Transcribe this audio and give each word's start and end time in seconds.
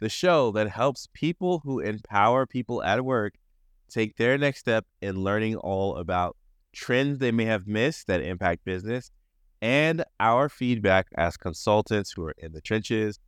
the 0.00 0.08
show 0.08 0.50
that 0.52 0.68
helps 0.68 1.08
people 1.12 1.60
who 1.64 1.80
empower 1.80 2.46
people 2.46 2.82
at 2.82 3.04
work 3.04 3.34
take 3.88 4.16
their 4.16 4.36
next 4.36 4.58
step 4.58 4.84
in 5.00 5.22
learning 5.22 5.56
all 5.56 5.96
about 5.96 6.36
trends 6.72 7.18
they 7.18 7.32
may 7.32 7.44
have 7.44 7.66
missed 7.66 8.06
that 8.06 8.20
impact 8.20 8.64
business 8.64 9.10
and 9.62 10.04
our 10.20 10.48
feedback 10.48 11.06
as 11.16 11.36
consultants 11.36 12.12
who 12.12 12.24
are 12.24 12.34
in 12.38 12.52
the 12.52 12.60
trenches 12.60 13.18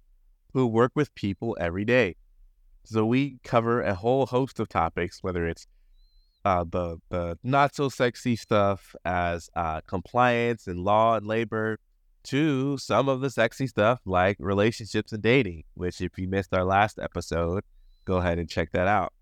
who 0.53 0.67
work 0.67 0.93
with 0.95 1.15
people 1.15 1.57
every 1.61 1.85
day. 1.85 2.17
So 2.85 3.05
we 3.05 3.39
cover 3.45 3.83
a 3.83 3.95
whole 3.95 4.27
host 4.27 4.61
of 4.61 4.69
topics, 4.69 5.23
whether 5.23 5.47
it's 5.47 5.67
uh, 6.45 6.65
the 6.65 6.99
the 7.11 7.39
not 7.43 7.75
so 7.75 7.89
sexy 7.89 8.37
stuff 8.37 8.95
as 9.05 9.51
uh, 9.55 9.81
compliance 9.83 10.67
and 10.67 10.81
law 10.81 11.17
and 11.17 11.27
labor, 11.27 11.79
to 12.29 12.79
some 12.79 13.09
of 13.09 13.21
the 13.21 13.31
sexy 13.31 13.67
stuff 13.67 14.01
like 14.05 14.37
relationships 14.39 15.13
and 15.13 15.23
dating. 15.23 15.65
Which, 15.75 16.01
if 16.01 16.19
you 16.19 16.29
missed 16.29 16.55
our 16.55 16.65
last 16.65 16.99
episode, 16.99 17.65
go 18.05 18.17
ahead 18.17 18.39
and 18.39 18.49
check 18.49 18.71
that 18.73 18.87
out. 18.87 19.13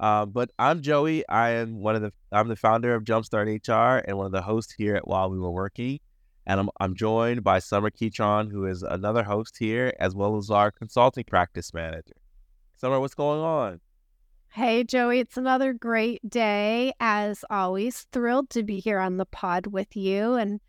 Uh, 0.00 0.26
but 0.26 0.50
I'm 0.58 0.80
Joey. 0.80 1.26
I 1.28 1.50
am 1.50 1.80
one 1.80 1.96
of 1.96 2.02
the 2.02 2.12
I'm 2.30 2.48
the 2.48 2.56
founder 2.56 2.94
of 2.94 3.04
Jumpstart 3.04 3.46
HR 3.66 4.04
and 4.06 4.16
one 4.16 4.26
of 4.26 4.32
the 4.32 4.42
hosts 4.42 4.72
here 4.72 4.94
at 4.94 5.08
While 5.08 5.30
We 5.30 5.38
Were 5.38 5.50
Working. 5.50 5.98
And 6.46 6.60
I'm 6.60 6.70
I'm 6.80 6.94
joined 6.94 7.42
by 7.42 7.58
Sommer 7.58 7.90
Keytron, 7.90 8.50
who 8.50 8.66
is 8.66 8.82
another 8.82 9.22
host 9.22 9.56
here, 9.58 9.92
as 9.98 10.14
well 10.14 10.36
as 10.36 10.50
our 10.50 10.70
consulting 10.70 11.24
practice 11.24 11.74
manager. 11.74 12.14
Sommer, 12.76 13.00
what's 13.00 13.14
going 13.14 13.40
on? 13.40 13.80
Hey, 14.50 14.82
Joey, 14.82 15.20
it's 15.20 15.36
another 15.36 15.72
great 15.72 16.28
day. 16.28 16.92
As 17.00 17.44
always, 17.50 18.06
thrilled 18.12 18.50
to 18.50 18.62
be 18.62 18.80
here 18.80 18.98
on 18.98 19.16
the 19.16 19.26
pod 19.26 19.66
with 19.66 19.94
you. 19.94 20.34
And 20.34 20.60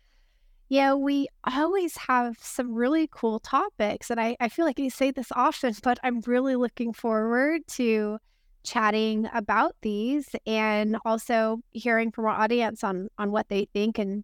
yeah, 0.70 0.94
we 0.94 1.26
always 1.44 1.96
have 1.96 2.38
some 2.40 2.72
really 2.72 3.08
cool 3.10 3.40
topics. 3.40 4.08
And 4.08 4.20
I, 4.20 4.36
I 4.38 4.48
feel 4.48 4.64
like 4.64 4.78
I 4.78 4.86
say 4.86 5.10
this 5.10 5.32
often, 5.32 5.74
but 5.82 5.98
I'm 6.04 6.20
really 6.26 6.54
looking 6.54 6.92
forward 6.92 7.62
to 7.72 8.18
chatting 8.62 9.28
about 9.34 9.74
these 9.82 10.28
and 10.46 10.96
also 11.04 11.60
hearing 11.72 12.12
from 12.12 12.26
our 12.26 12.40
audience 12.40 12.84
on 12.84 13.08
on 13.18 13.32
what 13.32 13.48
they 13.48 13.66
think 13.72 13.98
and 13.98 14.22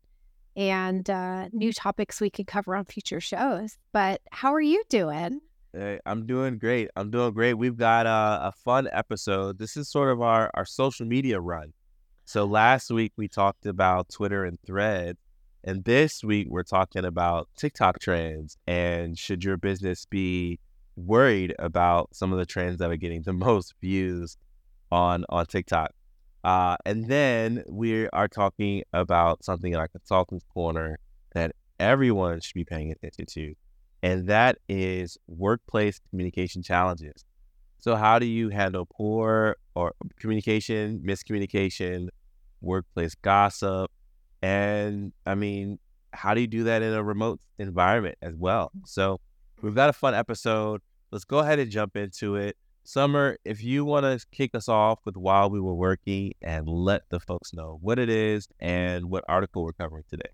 and 0.55 1.11
uh, 1.11 1.49
new 1.53 1.73
topics 1.73 2.21
we 2.21 2.31
could 2.31 2.47
cover 2.47 2.77
on 2.77 2.85
future 2.85 3.21
shows. 3.21 3.77
But 3.93 4.21
how 4.31 4.55
are 4.55 4.61
you 4.61 4.85
doing? 4.89 5.41
Hey, 5.73 5.99
I'm 6.07 6.27
doing 6.27 6.59
great. 6.59 6.91
I'm 6.95 7.11
doing 7.11 7.35
great. 7.35 7.55
We've 7.55 7.77
got 7.77 8.07
a, 8.07 8.47
a 8.47 8.53
fun 8.53 8.89
episode. 8.93 9.59
This 9.59 9.77
is 9.77 9.91
sort 9.91 10.11
of 10.11 10.23
our, 10.23 10.51
our 10.55 10.65
social 10.65 11.07
media 11.07 11.41
run. 11.41 11.73
So 12.25 12.45
last 12.45 12.91
week 12.91 13.13
we 13.17 13.29
talked 13.29 13.67
about 13.67 14.09
Twitter 14.09 14.45
and 14.45 14.59
Thread, 14.65 15.19
and 15.67 15.83
this 15.83 16.23
week 16.23 16.47
we're 16.49 16.63
talking 16.63 17.05
about 17.05 17.49
TikTok 17.57 17.99
trends 17.99 18.57
and 18.69 19.19
should 19.19 19.43
your 19.43 19.57
business 19.57 20.07
be 20.07 20.61
worried 20.95 21.55
about 21.59 22.15
some 22.15 22.33
of 22.33 22.39
the 22.39 22.47
trends 22.47 22.79
that 22.79 22.89
are 22.89 22.97
getting 22.97 23.23
the 23.23 23.33
most 23.33 23.75
views 23.81 24.39
on 24.93 25.25
on 25.29 25.45
TikTok. 25.45 25.91
Uh, 26.45 26.77
and 26.87 27.09
then 27.09 27.65
we 27.69 28.09
are 28.11 28.29
talking 28.29 28.85
about 28.93 29.45
something 29.45 29.73
in 29.73 29.79
our 29.79 29.89
consultants 29.89 30.45
corner 30.55 31.01
that 31.35 31.51
everyone 31.81 32.41
should 32.41 32.55
be 32.55 32.65
paying 32.65 32.93
attention 32.93 33.27
to, 33.27 33.53
and 34.05 34.29
that 34.29 34.59
is 34.69 35.19
workplace 35.27 36.01
communication 36.11 36.63
challenges. 36.63 37.25
So, 37.81 37.97
how 37.97 38.21
do 38.21 38.27
you 38.27 38.51
handle 38.51 38.87
poor 38.87 39.57
or 39.75 39.95
communication, 40.21 41.03
miscommunication, 41.05 42.09
workplace 42.61 43.17
gossip, 43.17 43.91
and 44.47 45.13
I 45.25 45.35
mean, 45.35 45.79
how 46.13 46.35
do 46.35 46.41
you 46.41 46.47
do 46.47 46.65
that 46.65 46.83
in 46.83 46.93
a 46.93 47.03
remote 47.03 47.41
environment 47.59 48.17
as 48.23 48.35
well? 48.35 48.71
Mm. 48.77 48.87
So, 48.87 49.21
we've 49.63 49.75
got 49.75 49.89
a 49.89 49.93
fun 49.93 50.15
episode 50.15 50.81
let's 51.11 51.25
go 51.25 51.39
ahead 51.39 51.59
and 51.59 51.71
jump 51.71 51.97
into 51.97 52.37
it. 52.37 52.57
Sommer, 52.85 53.37
if 53.45 53.65
you 53.65 53.85
want 53.85 54.05
to 54.05 54.25
kick 54.31 54.55
us 54.55 54.69
off 54.69 55.01
with 55.05 55.17
while 55.17 55.51
we 55.51 55.61
were 55.61 55.75
working 55.75 56.33
and 56.41 56.69
let 56.69 57.09
the 57.11 57.19
folks 57.19 57.53
know 57.53 57.79
what 57.81 57.99
it 57.99 58.09
is 58.09 58.49
and 58.61 59.11
what 59.11 59.25
article 59.29 59.65
we're 59.65 59.73
covering 59.73 60.05
today. 60.09 60.29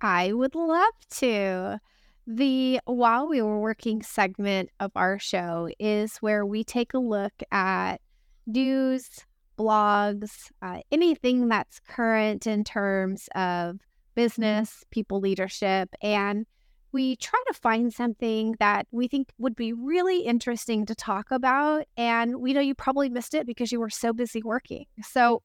I 0.00 0.32
would 0.32 0.54
love 0.54 0.92
to. 1.16 1.80
The 2.26 2.80
while 2.86 3.28
we 3.28 3.42
were 3.42 3.58
working 3.58 4.02
segment 4.02 4.70
of 4.80 4.92
our 4.94 5.18
show 5.18 5.68
is 5.78 6.16
where 6.18 6.46
we 6.46 6.64
take 6.64 6.94
a 6.94 6.98
look 6.98 7.34
at 7.50 8.00
news, 8.46 9.24
blogs, 9.56 10.50
uh, 10.62 10.80
anything 10.90 11.48
that's 11.48 11.80
current 11.80 12.46
in 12.46 12.64
terms 12.64 13.28
of 13.34 13.80
business, 14.14 14.84
people 14.90 15.20
leadership, 15.20 15.88
and 16.02 16.46
we 16.92 17.16
try 17.16 17.42
to 17.48 17.54
find 17.54 17.92
something 17.92 18.54
that 18.60 18.86
we 18.92 19.08
think 19.08 19.28
would 19.38 19.56
be 19.56 19.72
really 19.72 20.20
interesting 20.20 20.86
to 20.86 20.94
talk 20.94 21.32
about. 21.32 21.86
And 21.96 22.36
we 22.36 22.52
know 22.52 22.60
you 22.60 22.76
probably 22.76 23.08
missed 23.08 23.34
it 23.34 23.46
because 23.46 23.72
you 23.72 23.80
were 23.80 23.90
so 23.90 24.12
busy 24.12 24.42
working. 24.42 24.86
So 25.02 25.42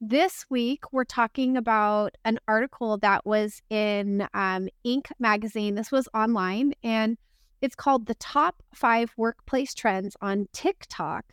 this 0.00 0.46
week, 0.48 0.84
we're 0.92 1.02
talking 1.02 1.56
about 1.56 2.14
an 2.24 2.38
article 2.46 2.96
that 2.98 3.26
was 3.26 3.60
in 3.68 4.28
um, 4.32 4.68
Inc. 4.86 5.10
magazine. 5.18 5.74
This 5.74 5.90
was 5.90 6.08
online, 6.14 6.74
and 6.84 7.18
it's 7.60 7.74
called 7.74 8.06
The 8.06 8.14
Top 8.14 8.62
Five 8.72 9.12
Workplace 9.16 9.74
Trends 9.74 10.16
on 10.20 10.46
TikTok 10.52 11.24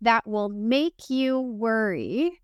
That 0.00 0.26
Will 0.26 0.48
Make 0.48 1.08
You 1.08 1.40
Worry. 1.40 2.40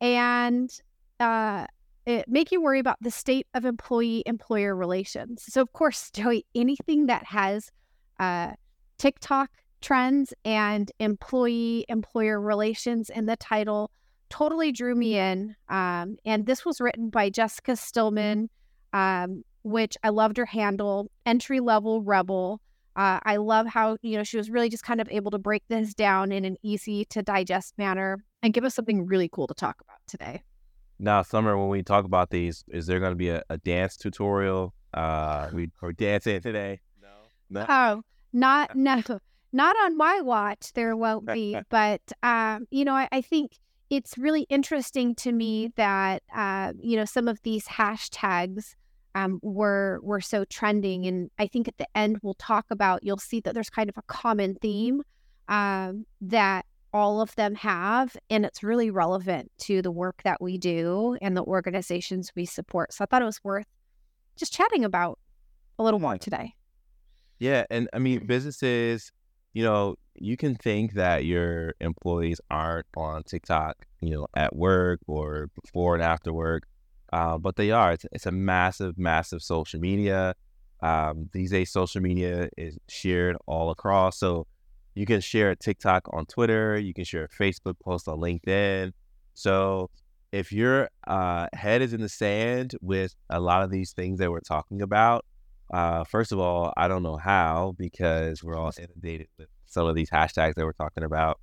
And 0.00 0.70
uh, 1.18 1.66
it 2.06 2.28
make 2.28 2.50
you 2.50 2.62
worry 2.62 2.78
about 2.78 2.96
the 3.00 3.10
state 3.10 3.46
of 3.54 3.64
employee 3.64 4.22
employer 4.26 4.74
relations. 4.74 5.44
So, 5.48 5.60
of 5.60 5.72
course, 5.72 6.10
Joey, 6.14 6.46
anything 6.54 7.06
that 7.06 7.24
has 7.24 7.70
uh, 8.18 8.52
TikTok 8.98 9.50
trends 9.80 10.34
and 10.44 10.90
employee 10.98 11.86
employer 11.88 12.40
relations 12.40 13.10
in 13.10 13.26
the 13.26 13.36
title 13.36 13.90
totally 14.28 14.72
drew 14.72 14.94
me 14.94 15.18
in. 15.18 15.56
Um, 15.68 16.16
and 16.24 16.46
this 16.46 16.64
was 16.64 16.80
written 16.80 17.10
by 17.10 17.30
Jessica 17.30 17.76
Stillman, 17.76 18.48
um, 18.92 19.42
which 19.62 19.96
I 20.02 20.10
loved 20.10 20.36
her 20.36 20.46
handle, 20.46 21.10
entry 21.26 21.60
level 21.60 22.02
rebel. 22.02 22.60
Uh, 23.00 23.18
I 23.22 23.36
love 23.36 23.66
how 23.66 23.96
you 24.02 24.18
know 24.18 24.24
she 24.24 24.36
was 24.36 24.50
really 24.50 24.68
just 24.68 24.84
kind 24.84 25.00
of 25.00 25.08
able 25.10 25.30
to 25.30 25.38
break 25.38 25.62
this 25.68 25.94
down 25.94 26.32
in 26.32 26.44
an 26.44 26.58
easy 26.62 27.06
to 27.06 27.22
digest 27.22 27.72
manner 27.78 28.22
and 28.42 28.52
give 28.52 28.62
us 28.62 28.74
something 28.74 29.06
really 29.06 29.30
cool 29.32 29.46
to 29.46 29.54
talk 29.54 29.76
about 29.80 29.96
today. 30.06 30.42
Now, 30.98 31.22
Sommer, 31.22 31.56
when 31.56 31.70
we 31.70 31.82
talk 31.82 32.04
about 32.04 32.28
these, 32.28 32.62
is 32.68 32.86
there 32.86 33.00
going 33.00 33.12
to 33.12 33.16
be 33.16 33.30
a, 33.30 33.42
a, 33.48 33.56
dance 33.56 33.96
tutorial? 33.96 34.74
Uh, 34.92 35.48
we 35.50 35.70
are 35.80 35.92
dancing 35.92 36.42
today. 36.42 36.80
No, 37.00 37.08
no. 37.48 37.66
Oh, 37.70 38.02
not 38.34 38.76
no, 38.76 39.02
not 39.50 39.76
on 39.82 39.96
my 39.96 40.20
watch. 40.20 40.74
There 40.74 40.94
won't 40.94 41.24
be, 41.24 41.56
but 41.70 42.02
um, 42.22 42.66
you 42.70 42.84
know, 42.84 42.92
I, 42.92 43.08
I, 43.10 43.22
think 43.22 43.52
it's 43.88 44.18
really 44.18 44.42
interesting 44.50 45.14
to 45.14 45.32
me 45.32 45.72
that 45.76 46.22
uh, 46.36 46.74
you 46.78 46.98
know 46.98 47.06
some 47.06 47.28
of 47.28 47.40
these 47.44 47.64
hashtags 47.64 48.74
um, 49.14 49.40
were 49.42 50.00
were 50.02 50.20
so 50.20 50.44
trending, 50.44 51.06
and 51.06 51.30
I 51.38 51.46
think 51.46 51.68
at 51.68 51.78
the 51.78 51.86
end 51.94 52.18
we'll 52.22 52.34
talk 52.34 52.66
about. 52.70 53.02
You'll 53.02 53.18
see 53.18 53.40
that 53.40 53.54
there's 53.54 53.70
kind 53.70 53.88
of 53.88 53.96
a 53.96 54.02
common 54.02 54.56
theme 54.56 55.02
um, 55.48 56.06
that 56.20 56.64
all 56.92 57.20
of 57.20 57.34
them 57.36 57.54
have, 57.56 58.16
and 58.28 58.44
it's 58.44 58.62
really 58.62 58.90
relevant 58.90 59.50
to 59.58 59.82
the 59.82 59.90
work 59.90 60.22
that 60.24 60.40
we 60.40 60.58
do 60.58 61.16
and 61.20 61.36
the 61.36 61.42
organizations 61.42 62.32
we 62.34 62.44
support. 62.44 62.92
So 62.92 63.04
I 63.04 63.06
thought 63.06 63.22
it 63.22 63.26
was 63.26 63.42
worth 63.44 63.66
just 64.36 64.52
chatting 64.52 64.84
about 64.84 65.18
a 65.78 65.82
little 65.82 66.00
more 66.00 66.18
today. 66.18 66.54
Yeah. 67.38 67.64
And 67.70 67.88
I 67.92 67.98
mean, 67.98 68.26
businesses, 68.26 69.12
you 69.54 69.62
know, 69.62 69.96
you 70.14 70.36
can 70.36 70.54
think 70.56 70.94
that 70.94 71.24
your 71.24 71.74
employees 71.80 72.40
aren't 72.50 72.86
on 72.96 73.22
TikTok, 73.22 73.86
you 74.00 74.10
know, 74.10 74.26
at 74.34 74.54
work 74.54 75.00
or 75.06 75.48
before 75.62 75.94
and 75.94 76.02
after 76.02 76.32
work, 76.32 76.64
uh, 77.12 77.38
but 77.38 77.56
they 77.56 77.70
are. 77.70 77.92
It's, 77.92 78.06
it's, 78.12 78.26
a 78.26 78.32
massive, 78.32 78.98
massive 78.98 79.42
social 79.42 79.80
media. 79.80 80.34
Um, 80.82 81.28
these 81.32 81.50
days, 81.50 81.70
social 81.70 82.00
media 82.00 82.48
is 82.56 82.78
shared 82.88 83.36
all 83.46 83.70
across. 83.70 84.18
So 84.18 84.46
you 84.94 85.06
can 85.06 85.20
share 85.20 85.50
a 85.50 85.56
TikTok 85.56 86.08
on 86.12 86.26
Twitter. 86.26 86.78
You 86.78 86.94
can 86.94 87.04
share 87.04 87.24
a 87.24 87.28
Facebook 87.28 87.74
post 87.80 88.08
on 88.08 88.18
LinkedIn. 88.18 88.92
So 89.34 89.90
if 90.32 90.52
your 90.52 90.90
uh, 91.06 91.48
head 91.52 91.82
is 91.82 91.92
in 91.92 92.00
the 92.00 92.08
sand 92.08 92.74
with 92.80 93.14
a 93.28 93.40
lot 93.40 93.62
of 93.62 93.70
these 93.70 93.92
things 93.92 94.18
that 94.20 94.30
we're 94.30 94.40
talking 94.40 94.82
about, 94.82 95.24
uh, 95.72 96.04
first 96.04 96.32
of 96.32 96.38
all, 96.38 96.72
I 96.76 96.88
don't 96.88 97.02
know 97.02 97.16
how 97.16 97.74
because 97.78 98.42
we're 98.42 98.56
all 98.56 98.72
inundated 98.78 99.28
with 99.38 99.48
some 99.66 99.86
of 99.86 99.94
these 99.94 100.10
hashtags 100.10 100.54
that 100.54 100.64
we're 100.64 100.72
talking 100.72 101.04
about. 101.04 101.40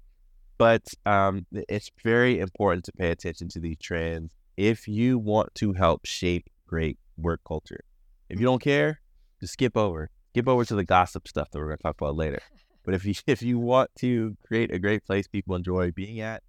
But 0.58 0.84
um, 1.06 1.46
it's 1.52 1.92
very 2.04 2.40
important 2.40 2.86
to 2.86 2.92
pay 2.92 3.12
attention 3.12 3.48
to 3.50 3.60
these 3.60 3.78
trends 3.82 4.32
if 4.58 4.88
you 4.88 5.20
want 5.20 5.54
to 5.56 5.74
help 5.74 6.06
shape 6.06 6.50
great 6.66 6.98
work 7.16 7.42
culture. 7.48 7.82
If 8.30 8.40
you 8.40 8.46
don't 8.46 8.62
care, 8.62 9.00
just 9.40 9.54
skip 9.54 9.78
over. 9.78 10.10
Skip 10.34 10.48
over 10.48 10.66
to 10.66 10.76
the 10.76 10.84
gossip 10.84 11.28
stuff 11.28 11.50
that 11.52 11.60
we're 11.60 11.68
going 11.68 11.78
to 11.78 11.84
talk 11.84 11.96
about 12.02 12.16
later. 12.16 12.42
But 12.84 12.96
if 12.96 13.06
you 13.06 13.14
if 13.28 13.42
you 13.42 13.60
want 13.60 13.92
to 14.00 14.36
create 14.46 14.74
a 14.74 14.80
great 14.80 15.06
place 15.06 15.28
people 15.28 15.56
enjoy 15.56 15.92
being 15.92 16.20
at, 16.20 16.44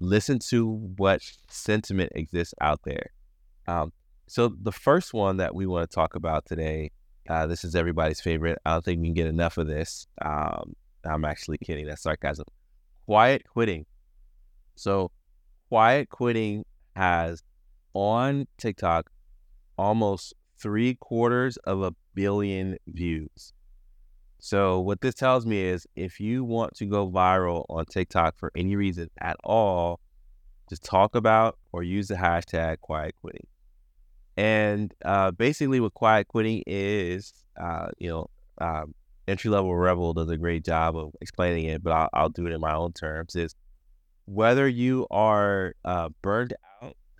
listen 0.00 0.38
to 0.50 0.92
what 0.96 1.20
sentiment 1.48 2.12
exists 2.14 2.54
out 2.60 2.80
there. 2.84 3.10
Um, 3.66 3.92
so 4.26 4.54
the 4.62 4.72
first 4.72 5.12
one 5.12 5.38
that 5.38 5.54
we 5.54 5.66
want 5.66 5.90
to 5.90 5.94
talk 5.94 6.14
about 6.14 6.46
today, 6.46 6.92
uh, 7.28 7.46
this 7.46 7.64
is 7.64 7.74
everybody's 7.74 8.20
favorite. 8.20 8.58
I 8.64 8.72
don't 8.72 8.84
think 8.84 9.00
we 9.00 9.08
can 9.08 9.14
get 9.14 9.26
enough 9.26 9.58
of 9.58 9.66
this. 9.66 10.06
Um, 10.22 10.74
I'm 11.04 11.24
actually 11.24 11.58
kidding. 11.58 11.86
That's 11.86 12.02
sarcasm. 12.02 12.46
Quiet 13.06 13.42
quitting. 13.48 13.86
So, 14.76 15.10
quiet 15.68 16.08
quitting 16.10 16.64
has 16.94 17.42
on 17.94 18.46
TikTok 18.58 19.10
almost 19.76 20.34
three 20.58 20.94
quarters 20.94 21.56
of 21.58 21.82
a 21.82 21.94
billion 22.14 22.76
views. 22.86 23.52
So, 24.38 24.80
what 24.80 25.00
this 25.00 25.14
tells 25.14 25.44
me 25.44 25.62
is 25.62 25.86
if 25.96 26.18
you 26.18 26.44
want 26.44 26.74
to 26.76 26.86
go 26.86 27.10
viral 27.10 27.66
on 27.68 27.84
TikTok 27.84 28.38
for 28.38 28.50
any 28.56 28.74
reason 28.74 29.10
at 29.20 29.36
all, 29.44 30.00
just 30.70 30.82
talk 30.82 31.14
about 31.14 31.58
or 31.72 31.82
use 31.82 32.08
the 32.08 32.14
hashtag 32.14 32.80
quiet 32.80 33.14
quitting. 33.20 33.46
And 34.36 34.94
uh, 35.04 35.32
basically, 35.32 35.80
what 35.80 35.92
quiet 35.92 36.28
quitting 36.28 36.62
is, 36.66 37.32
uh, 37.60 37.88
you 37.98 38.08
know, 38.08 38.30
um, 38.58 38.94
entry 39.28 39.50
level 39.50 39.74
rebel 39.76 40.14
does 40.14 40.30
a 40.30 40.38
great 40.38 40.64
job 40.64 40.96
of 40.96 41.12
explaining 41.20 41.66
it, 41.66 41.82
but 41.82 41.92
I'll, 41.92 42.08
I'll, 42.14 42.28
do 42.28 42.46
it 42.46 42.52
in 42.52 42.60
my 42.60 42.74
own 42.74 42.92
terms. 42.92 43.36
Is 43.36 43.54
whether 44.24 44.66
you 44.66 45.06
are 45.10 45.74
uh, 45.84 46.08
burned 46.22 46.54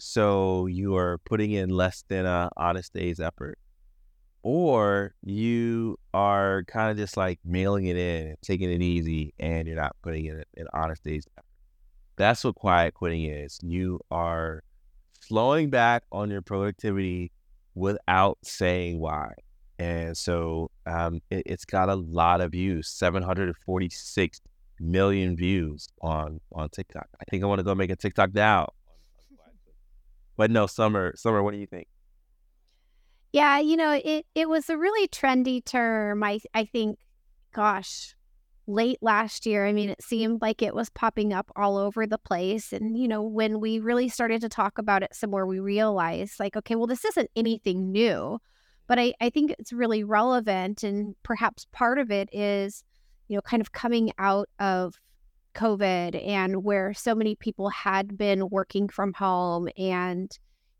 so 0.00 0.66
you 0.66 0.96
are 0.96 1.18
putting 1.18 1.52
in 1.52 1.70
less 1.70 2.04
than 2.08 2.26
a 2.26 2.50
honest 2.56 2.92
day's 2.92 3.20
effort, 3.20 3.58
or 4.42 5.14
you 5.22 5.98
are 6.14 6.64
kind 6.64 6.90
of 6.90 6.96
just 6.96 7.16
like 7.16 7.38
mailing 7.44 7.86
it 7.86 7.96
in, 7.96 8.36
taking 8.42 8.70
it 8.70 8.82
easy, 8.82 9.34
and 9.38 9.68
you're 9.68 9.76
not 9.76 9.94
putting 10.02 10.26
in 10.26 10.42
an 10.56 10.66
honest 10.72 11.04
day's 11.04 11.26
effort. 11.36 11.46
That's 12.16 12.44
what 12.44 12.54
quiet 12.54 12.94
quitting 12.94 13.24
is. 13.24 13.58
You 13.62 14.00
are 14.10 14.62
slowing 15.20 15.70
back 15.70 16.04
on 16.10 16.30
your 16.30 16.42
productivity 16.42 17.32
without 17.74 18.38
saying 18.42 18.98
why. 18.98 19.32
And 19.78 20.16
so 20.16 20.70
um, 20.86 21.20
it, 21.30 21.48
has 21.48 21.64
got 21.64 21.88
a 21.88 21.94
lot 21.94 22.40
of 22.40 22.52
views, 22.52 22.88
746 22.88 24.40
million 24.78 25.36
views 25.36 25.88
on 26.02 26.40
on 26.52 26.68
TikTok. 26.70 27.06
I 27.20 27.24
think 27.30 27.42
I 27.42 27.46
want 27.46 27.60
to 27.60 27.64
go 27.64 27.74
make 27.74 27.90
a 27.90 27.96
TikTok 27.96 28.34
now. 28.34 28.68
But 30.40 30.50
no, 30.50 30.66
Sommer, 30.66 31.12
Sommer, 31.16 31.42
what 31.42 31.52
do 31.52 31.58
you 31.58 31.66
think? 31.66 31.86
Yeah, 33.30 33.58
you 33.58 33.76
know, 33.76 34.00
it 34.02 34.24
it 34.34 34.48
was 34.48 34.70
a 34.70 34.78
really 34.78 35.06
trendy 35.06 35.62
term. 35.62 36.24
I 36.24 36.40
I 36.54 36.64
think, 36.64 36.98
gosh, 37.52 38.14
late 38.66 38.96
last 39.02 39.44
year. 39.44 39.66
I 39.66 39.74
mean, 39.74 39.90
it 39.90 40.02
seemed 40.02 40.40
like 40.40 40.62
it 40.62 40.74
was 40.74 40.88
popping 40.88 41.34
up 41.34 41.50
all 41.56 41.76
over 41.76 42.06
the 42.06 42.16
place. 42.16 42.72
And, 42.72 42.96
you 42.96 43.06
know, 43.06 43.22
when 43.22 43.60
we 43.60 43.80
really 43.80 44.08
started 44.08 44.40
to 44.40 44.48
talk 44.48 44.78
about 44.78 45.02
it 45.02 45.14
some 45.14 45.28
more, 45.28 45.44
we 45.44 45.60
realized, 45.60 46.40
like, 46.40 46.56
okay, 46.56 46.74
well, 46.74 46.86
this 46.86 47.04
isn't 47.04 47.28
anything 47.36 47.92
new, 47.92 48.38
but 48.86 48.98
I, 48.98 49.12
I 49.20 49.28
think 49.28 49.54
it's 49.58 49.74
really 49.74 50.04
relevant. 50.04 50.82
And 50.82 51.16
perhaps 51.22 51.66
part 51.70 51.98
of 51.98 52.10
it 52.10 52.30
is, 52.32 52.82
you 53.28 53.36
know, 53.36 53.42
kind 53.42 53.60
of 53.60 53.72
coming 53.72 54.10
out 54.16 54.48
of 54.58 54.94
COVID 55.54 56.26
and 56.26 56.64
where 56.64 56.94
so 56.94 57.14
many 57.14 57.34
people 57.34 57.68
had 57.70 58.16
been 58.16 58.48
working 58.48 58.88
from 58.88 59.12
home 59.12 59.68
and, 59.76 60.30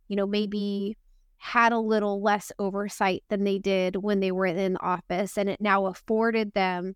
you 0.08 0.16
know, 0.16 0.26
maybe 0.26 0.96
had 1.38 1.72
a 1.72 1.78
little 1.78 2.22
less 2.22 2.52
oversight 2.58 3.24
than 3.28 3.44
they 3.44 3.58
did 3.58 3.96
when 3.96 4.20
they 4.20 4.30
were 4.30 4.46
in 4.46 4.76
office. 4.76 5.38
And 5.38 5.48
it 5.48 5.60
now 5.60 5.86
afforded 5.86 6.52
them 6.52 6.94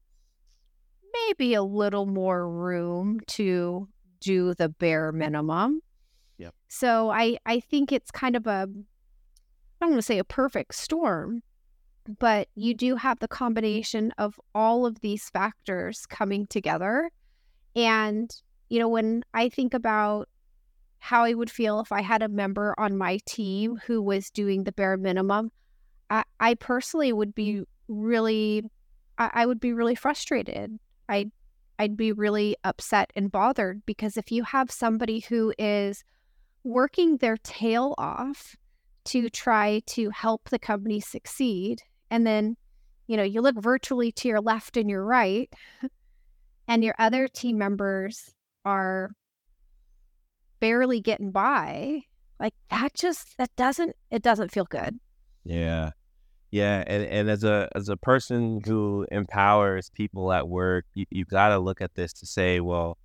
maybe 1.12 1.55
a 1.55 1.62
little 1.62 2.06
more 2.06 2.49
room 2.49 3.21
to 3.29 3.88
do 4.20 4.55
the 4.55 4.69
bare 4.69 5.12
minimum. 5.12 5.81
Yep. 6.38 6.55
So 6.69 7.11
I 7.11 7.38
I 7.47 7.61
think 7.61 7.93
it's 7.93 8.11
kind 8.11 8.37
of 8.37 8.47
a 8.47 8.67
I 8.69 9.87
don't 9.87 9.91
want 9.91 9.97
to 9.97 10.03
say 10.03 10.19
a 10.19 10.25
perfect 10.25 10.75
storm, 10.75 11.43
but 12.19 12.49
you 12.55 12.75
do 12.75 12.97
have 12.97 13.19
the 13.20 13.29
combination 13.29 14.12
of 14.19 14.41
all 14.55 14.87
of 14.87 15.00
these 15.00 15.29
factors 15.31 16.06
coming 16.06 16.47
together. 16.47 17.11
And, 17.76 18.31
you 18.69 18.79
know, 18.79 18.88
when 18.88 19.25
I 19.35 19.49
think 19.49 19.75
about 19.75 20.29
how 20.99 21.25
I 21.25 21.35
would 21.35 21.50
feel 21.50 21.81
if 21.81 21.93
I 21.93 22.00
had 22.00 22.23
a 22.23 22.29
member 22.29 22.75
on 22.79 22.97
my 22.97 23.19
team 23.26 23.79
who 23.87 24.00
was 24.00 24.31
doing 24.31 24.65
the 24.65 24.73
bare 24.73 24.97
minimum, 24.97 25.50
I, 26.11 26.25
I 26.41 26.55
personally 26.55 27.12
would 27.12 27.35
be 27.35 27.53
mm-hmm. 27.55 27.62
really, 27.94 28.65
I, 29.19 29.31
I 29.35 29.47
would 29.47 29.61
be 29.61 29.73
really 29.73 29.94
frustrated. 29.94 30.79
I'd 31.09 31.31
I'd 31.79 31.97
be 31.97 32.12
really 32.12 32.56
upset 32.65 33.12
and 33.17 33.31
bothered 33.31 33.85
because 33.85 34.17
if 34.17 34.31
you 34.31 34.44
have 34.44 34.70
somebody 34.70 35.20
who 35.20 35.53
is 35.59 36.05
working 36.62 37.17
their 37.17 37.37
tail 37.38 37.94
off 37.99 38.56
to 39.06 39.19
mm-hmm. 39.19 39.29
try 39.32 39.82
to 39.87 40.11
help 40.11 40.49
the 40.49 40.59
company 40.59 41.00
succeed 41.00 41.82
and 42.11 42.27
then 42.27 42.56
you 43.06 43.17
know 43.17 43.23
you 43.23 43.43
look 43.43 43.61
virtually 43.61 44.12
to 44.12 44.29
your 44.29 44.41
left 44.41 44.77
and 44.77 44.88
your 44.88 45.05
right 45.05 45.53
and 46.69 46.85
your 46.85 46.95
other 46.99 47.29
team 47.29 47.59
members 47.59 48.31
are 48.65 49.11
barely 50.61 51.01
getting 51.01 51.31
by 51.31 52.01
like 52.41 52.55
that 52.71 52.95
just 52.95 53.37
that 53.37 53.55
doesn't 53.57 53.95
it 54.11 54.23
doesn't 54.23 54.51
feel 54.51 54.65
good 54.65 54.99
yeah 55.45 55.91
yeah, 56.55 56.85
and, 56.87 57.03
and 57.03 57.29
as 57.29 57.43
a 57.43 57.69
as 57.75 57.89
a 57.89 57.97
person 57.97 58.61
who 58.65 59.09
empowers 59.11 59.91
people 59.91 60.33
at 60.33 60.49
work, 60.49 60.85
you, 60.95 61.05
you 61.11 61.25
got 61.25 61.49
to 61.49 61.59
look 61.59 61.81
at 61.81 61.97
this 61.97 62.13
to 62.13 62.27
say, 62.27 62.61
well, 62.61 62.97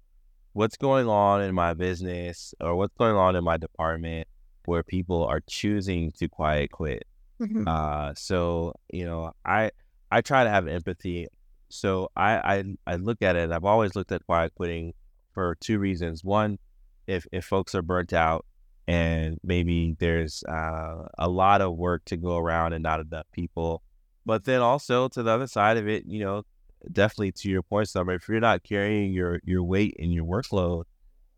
what's 0.54 0.78
going 0.78 1.08
on 1.08 1.42
in 1.42 1.56
my 1.56 1.74
business 1.74 2.54
or 2.62 2.76
what's 2.76 2.94
going 3.00 3.16
on 3.16 3.36
in 3.36 3.44
my 3.44 3.58
department 3.58 4.28
where 4.66 4.84
people 4.84 5.26
are 5.26 5.42
choosing 5.50 6.12
to 6.20 6.30
quiet 6.30 6.70
quit. 6.70 7.08
Mm-hmm. 7.42 7.68
Uh, 7.68 8.14
so 8.16 8.74
you 8.94 9.04
know, 9.04 9.32
I 9.44 9.72
I 10.12 10.22
try 10.22 10.44
to 10.44 10.50
have 10.52 10.68
empathy. 10.68 11.26
So 11.70 12.12
I, 12.16 12.36
I 12.38 12.64
I 12.88 12.96
look 12.96 13.22
at 13.22 13.36
it. 13.36 13.52
I've 13.52 13.66
always 13.66 13.96
looked 13.96 14.12
at 14.12 14.26
quiet 14.26 14.54
quitting 14.56 14.94
for 15.34 15.56
two 15.60 15.80
reasons. 15.80 16.24
One, 16.24 16.60
if 17.08 17.26
if 17.32 17.46
folks 17.46 17.76
are 17.76 17.82
burnt 17.82 18.14
out 18.14 18.46
and 18.88 19.38
maybe 19.44 19.96
there's 20.00 20.44
uh, 20.46 21.08
a 21.20 21.30
lot 21.30 21.62
of 21.62 21.76
work 21.76 22.04
to 22.06 22.18
go 22.18 22.38
around 22.38 22.74
and 22.74 22.82
not 22.82 23.00
enough 23.00 23.28
people. 23.32 23.84
But 24.26 24.46
then 24.46 24.62
also 24.62 25.08
to 25.10 25.22
the 25.22 25.30
other 25.30 25.46
side 25.46 25.78
of 25.78 25.88
it, 25.88 26.06
you 26.08 26.20
know, 26.20 26.44
definitely 26.92 27.34
to 27.34 27.50
your 27.50 27.62
point, 27.62 27.88
Sommer, 27.88 28.14
if 28.14 28.28
you're 28.28 28.40
not 28.40 28.64
carrying 28.64 29.14
your 29.14 29.42
your 29.44 29.64
weight 29.64 29.96
and 30.00 30.12
your 30.12 30.26
workload, 30.26 30.86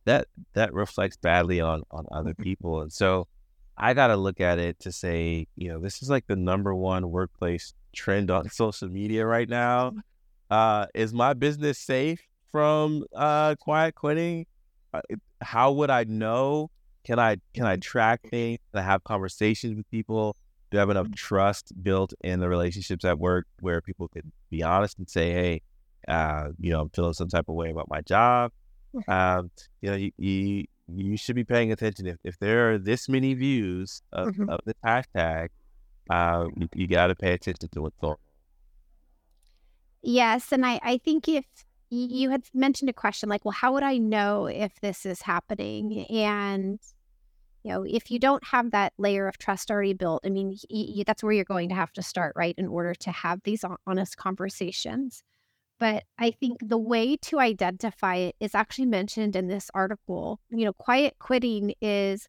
that 0.06 0.28
that 0.54 0.74
reflects 0.74 1.18
badly 1.18 1.60
on 1.60 1.84
on 1.92 2.06
other 2.12 2.34
people. 2.48 2.82
And 2.82 2.92
so 2.92 3.28
I 3.78 3.94
got 3.94 4.08
to 4.08 4.16
look 4.16 4.40
at 4.40 4.60
it 4.60 4.80
to 4.82 4.92
say, 4.92 5.48
you 5.56 5.70
know, 5.70 5.80
this 5.80 6.02
is 6.02 6.10
like 6.10 6.28
the 6.28 6.36
number 6.36 6.74
one 6.74 7.10
workplace 7.10 7.74
trend 7.94 8.32
on 8.32 8.50
social 8.62 8.88
media 8.88 9.26
right 9.26 9.50
now. 9.50 9.94
Uh, 10.52 10.86
is 10.94 11.14
my 11.14 11.34
business 11.34 11.80
safe 11.80 12.22
from 12.52 13.06
uh, 13.16 13.56
quiet 13.56 13.96
quitting? 13.96 14.46
Uh, 14.94 15.00
how 15.42 15.72
would 15.72 15.90
I 15.90 16.04
know? 16.04 16.70
Can 17.06 17.20
I 17.20 17.38
can 17.54 17.66
I 17.66 17.78
track 17.78 18.22
things? 18.30 18.60
Can 18.72 18.82
I 18.82 18.86
have 18.86 19.04
conversations 19.06 19.76
with 19.78 19.90
people? 19.90 20.36
Do 20.70 20.78
I 20.78 20.82
have 20.82 20.90
enough 20.90 21.08
trust 21.16 21.72
built 21.82 22.14
in 22.22 22.42
the 22.42 22.50
relationships 22.50 23.06
at 23.06 23.18
work 23.18 23.48
where 23.62 23.82
people 23.82 24.10
could 24.10 24.30
be 24.50 24.62
honest 24.62 25.00
and 25.00 25.10
say, 25.10 25.32
"Hey, 25.32 25.62
uh, 26.10 26.50
you 26.60 26.72
know, 26.72 26.82
I'm 26.82 26.90
feeling 26.90 27.14
some 27.14 27.30
type 27.30 27.48
of 27.48 27.56
way 27.56 27.72
about 27.72 27.90
my 27.90 28.02
job." 28.02 28.52
Um, 29.08 29.52
you 29.82 29.90
know, 29.90 29.96
you, 29.96 30.12
you 30.18 30.66
you 30.94 31.18
should 31.18 31.36
be 31.38 31.46
paying 31.46 31.72
attention. 31.72 32.08
If 32.08 32.18
if 32.26 32.38
there 32.40 32.74
are 32.74 32.78
this 32.78 33.08
many 33.08 33.34
views 33.34 34.02
of, 34.12 34.28
mm-hmm. 34.30 34.50
of 34.50 34.60
this 34.66 34.76
hashtag, 34.86 35.48
uh, 36.10 36.48
you, 36.58 36.68
you 36.76 36.88
got 36.88 37.08
to 37.08 37.16
pay 37.16 37.34
attention 37.34 37.70
to 37.72 37.82
what's 37.82 37.98
going 38.02 38.12
on. 38.12 38.31
Yes, 40.02 40.52
and 40.52 40.66
I 40.66 40.80
I 40.84 40.98
think 40.98 41.28
if 41.28 41.46
you 41.90 42.30
had 42.30 42.44
mentioned 42.54 42.90
a 42.90 42.94
question 42.94 43.30
like, 43.30 43.44
well, 43.46 43.52
how 43.52 43.74
would 43.74 43.84
I 43.84 43.98
know 43.98 44.46
if 44.48 44.80
this 44.82 45.06
is 45.06 45.22
happening? 45.22 46.06
And, 46.10 46.80
you 47.64 47.72
know, 47.72 47.84
if 47.84 48.12
you 48.12 48.20
don't 48.20 48.44
have 48.48 48.72
that 48.72 48.94
layer 48.98 49.28
of 49.28 49.38
trust 49.40 49.72
already 49.72 49.94
built, 49.94 50.22
I 50.26 50.30
mean, 50.30 50.58
y- 50.72 50.88
y- 50.98 51.04
that's 51.08 51.24
where 51.24 51.34
you're 51.34 51.46
going 51.46 51.70
to 51.70 51.76
have 51.76 51.94
to 51.94 52.04
start, 52.04 52.34
right, 52.36 52.56
in 52.58 52.68
order 52.68 52.96
to 52.96 53.12
have 53.12 53.42
these 53.44 53.64
honest 53.88 54.18
conversations. 54.18 55.24
But 55.80 56.06
I 56.20 56.32
think 56.32 56.60
the 56.68 56.78
way 56.80 57.18
to 57.18 57.40
identify 57.40 58.16
it 58.18 58.36
is 58.40 58.56
actually 58.56 58.88
mentioned 58.88 59.36
in 59.36 59.48
this 59.48 59.72
article. 59.74 60.40
You 60.50 60.66
know, 60.66 60.74
quiet 60.74 61.16
quitting 61.20 61.74
is 61.82 62.28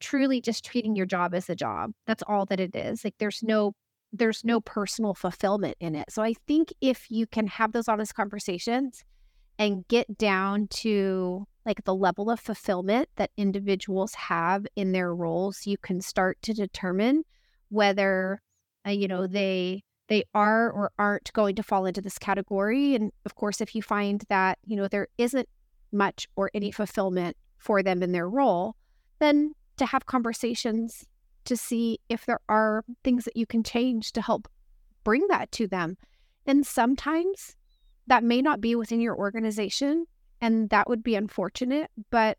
truly 0.00 0.40
just 0.40 0.64
treating 0.64 0.96
your 0.96 1.06
job 1.06 1.34
as 1.34 1.50
a 1.50 1.56
job. 1.56 1.92
That's 2.06 2.22
all 2.26 2.46
that 2.46 2.60
it 2.60 2.76
is. 2.76 3.04
Like 3.04 3.14
there's 3.18 3.42
no 3.42 3.74
there's 4.12 4.44
no 4.44 4.60
personal 4.60 5.14
fulfillment 5.14 5.76
in 5.80 5.94
it. 5.94 6.10
So 6.10 6.22
I 6.22 6.34
think 6.46 6.72
if 6.80 7.10
you 7.10 7.26
can 7.26 7.46
have 7.46 7.72
those 7.72 7.88
honest 7.88 8.14
conversations 8.14 9.04
and 9.58 9.86
get 9.88 10.18
down 10.18 10.68
to 10.68 11.46
like 11.64 11.84
the 11.84 11.94
level 11.94 12.30
of 12.30 12.40
fulfillment 12.40 13.08
that 13.16 13.30
individuals 13.36 14.14
have 14.14 14.66
in 14.76 14.92
their 14.92 15.14
roles, 15.14 15.66
you 15.66 15.78
can 15.78 16.00
start 16.00 16.38
to 16.42 16.52
determine 16.52 17.24
whether 17.68 18.42
uh, 18.86 18.90
you 18.90 19.08
know 19.08 19.26
they 19.26 19.82
they 20.08 20.24
are 20.34 20.70
or 20.70 20.90
aren't 20.98 21.32
going 21.32 21.54
to 21.54 21.62
fall 21.62 21.86
into 21.86 22.02
this 22.02 22.18
category. 22.18 22.94
And 22.94 23.12
of 23.24 23.34
course, 23.34 23.60
if 23.60 23.74
you 23.74 23.82
find 23.82 24.24
that 24.28 24.58
you 24.66 24.76
know 24.76 24.88
there 24.88 25.08
isn't 25.16 25.48
much 25.92 26.26
or 26.36 26.50
any 26.52 26.70
fulfillment 26.70 27.36
for 27.58 27.82
them 27.82 28.02
in 28.02 28.12
their 28.12 28.28
role, 28.28 28.76
then 29.20 29.52
to 29.76 29.86
have 29.86 30.06
conversations 30.06 31.06
to 31.44 31.56
see 31.56 31.98
if 32.08 32.26
there 32.26 32.40
are 32.48 32.84
things 33.04 33.24
that 33.24 33.36
you 33.36 33.46
can 33.46 33.62
change 33.62 34.12
to 34.12 34.22
help 34.22 34.48
bring 35.04 35.26
that 35.28 35.50
to 35.52 35.66
them. 35.66 35.96
And 36.46 36.66
sometimes 36.66 37.56
that 38.06 38.24
may 38.24 38.42
not 38.42 38.60
be 38.60 38.74
within 38.74 39.00
your 39.00 39.16
organization, 39.16 40.06
and 40.40 40.70
that 40.70 40.88
would 40.88 41.02
be 41.02 41.14
unfortunate, 41.14 41.90
but 42.10 42.38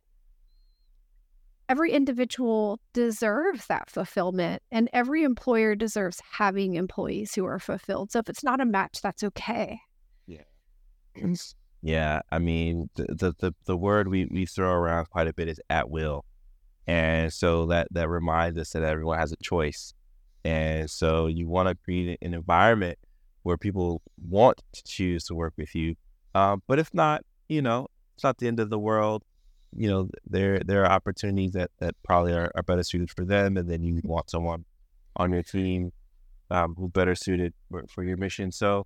every 1.70 1.92
individual 1.92 2.80
deserves 2.92 3.68
that 3.68 3.90
fulfillment 3.90 4.62
and 4.72 4.90
every 4.94 5.24
employer 5.24 5.76
deserves 5.76 6.22
having 6.32 6.76
employees 6.76 7.34
who 7.34 7.46
are 7.46 7.60
fulfilled. 7.60 8.12
So 8.12 8.20
if 8.20 8.30
it's 8.30 8.44
not 8.44 8.60
a 8.60 8.66
match, 8.66 9.00
that's 9.02 9.24
okay. 9.24 9.80
Yeah. 10.28 10.42
yeah. 11.82 12.22
I 12.32 12.40
mean, 12.40 12.90
the, 12.96 13.06
the, 13.06 13.34
the, 13.40 13.56
the 13.66 13.78
word 13.78 14.10
we, 14.10 14.26
we 14.26 14.46
throw 14.46 14.72
around 14.72 15.10
quite 15.10 15.28
a 15.28 15.34
bit 15.34 15.48
is 15.48 15.60
at 15.70 15.90
will. 15.90 16.26
And 16.88 17.32
so 17.32 17.68
that, 17.68 17.88
that 17.92 18.10
reminds 18.10 18.58
us 18.58 18.72
that 18.72 18.84
everyone 18.84 19.18
has 19.20 19.32
a 19.32 19.38
choice. 19.38 19.94
And 20.44 20.90
so 20.90 21.28
you 21.28 21.48
want 21.48 21.70
to 21.70 21.76
create 21.76 22.18
an 22.22 22.34
environment 22.34 23.00
where 23.44 23.58
people 23.58 24.02
want 24.28 24.62
to 24.74 24.84
choose 24.84 25.26
to 25.26 25.36
work 25.36 25.54
with 25.58 25.74
you. 25.76 25.96
Um, 26.36 26.62
but 26.68 26.80
if 26.80 26.94
not, 26.94 27.24
you 27.48 27.62
know, 27.62 27.88
it's 28.16 28.24
not 28.24 28.38
the 28.38 28.48
end 28.48 28.60
of 28.60 28.70
the 28.70 28.80
world 28.80 29.24
you 29.78 29.90
know, 29.90 30.10
there 30.26 30.60
there 30.60 30.84
are 30.84 30.92
opportunities 30.92 31.52
that, 31.52 31.72
that 31.80 31.96
probably 32.04 32.34
are, 32.34 32.52
are 32.56 32.64
better 32.64 32.84
suited 32.84 33.12
for 33.12 33.26
them, 33.26 33.58
and 33.58 33.70
then 33.70 33.84
you 33.84 34.02
want 34.04 34.30
someone 34.30 34.66
on 35.16 35.32
your 35.32 35.44
team 35.44 35.92
um, 36.50 36.76
who's 36.78 36.92
better 36.92 37.16
suited 37.16 37.54
for, 37.70 37.84
for, 37.88 38.04
your 38.04 38.18
mission. 38.18 38.52
So, 38.52 38.86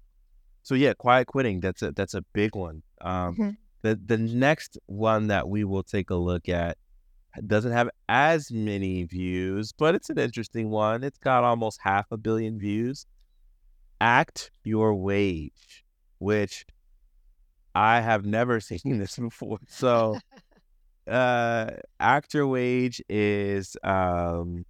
so 0.63 0.75
yeah, 0.75 0.93
quiet 0.93 1.27
quitting 1.27 1.59
that's 1.59 1.81
a 1.81 1.91
that's 1.91 2.13
a 2.13 2.21
big 2.33 2.55
one. 2.55 2.83
Um, 3.01 3.33
mm-hmm. 3.33 3.49
The 3.81 3.99
the 4.05 4.17
next 4.17 4.77
one 4.85 5.27
that 5.27 5.47
we 5.47 5.63
will 5.63 5.83
take 5.83 6.09
a 6.09 6.15
look 6.15 6.49
at 6.49 6.77
doesn't 7.45 7.71
have 7.71 7.89
as 8.09 8.51
many 8.51 9.03
views, 9.03 9.71
but 9.71 9.95
it's 9.95 10.09
an 10.09 10.17
interesting 10.17 10.69
one. 10.69 11.03
It's 11.03 11.19
got 11.19 11.43
almost 11.43 11.79
half 11.81 12.05
a 12.11 12.17
billion 12.17 12.59
views. 12.59 13.05
Act 14.01 14.51
your 14.63 14.95
wage, 14.95 15.85
which 16.19 16.65
I 17.75 18.01
have 18.01 18.25
never 18.25 18.59
seen 18.61 18.97
this 18.97 19.17
before. 19.17 19.59
So 19.67 20.17
uh 21.07 21.71
act 21.99 22.33
your 22.33 22.47
wage 22.47 23.01
is 23.07 23.77
um 23.83 24.65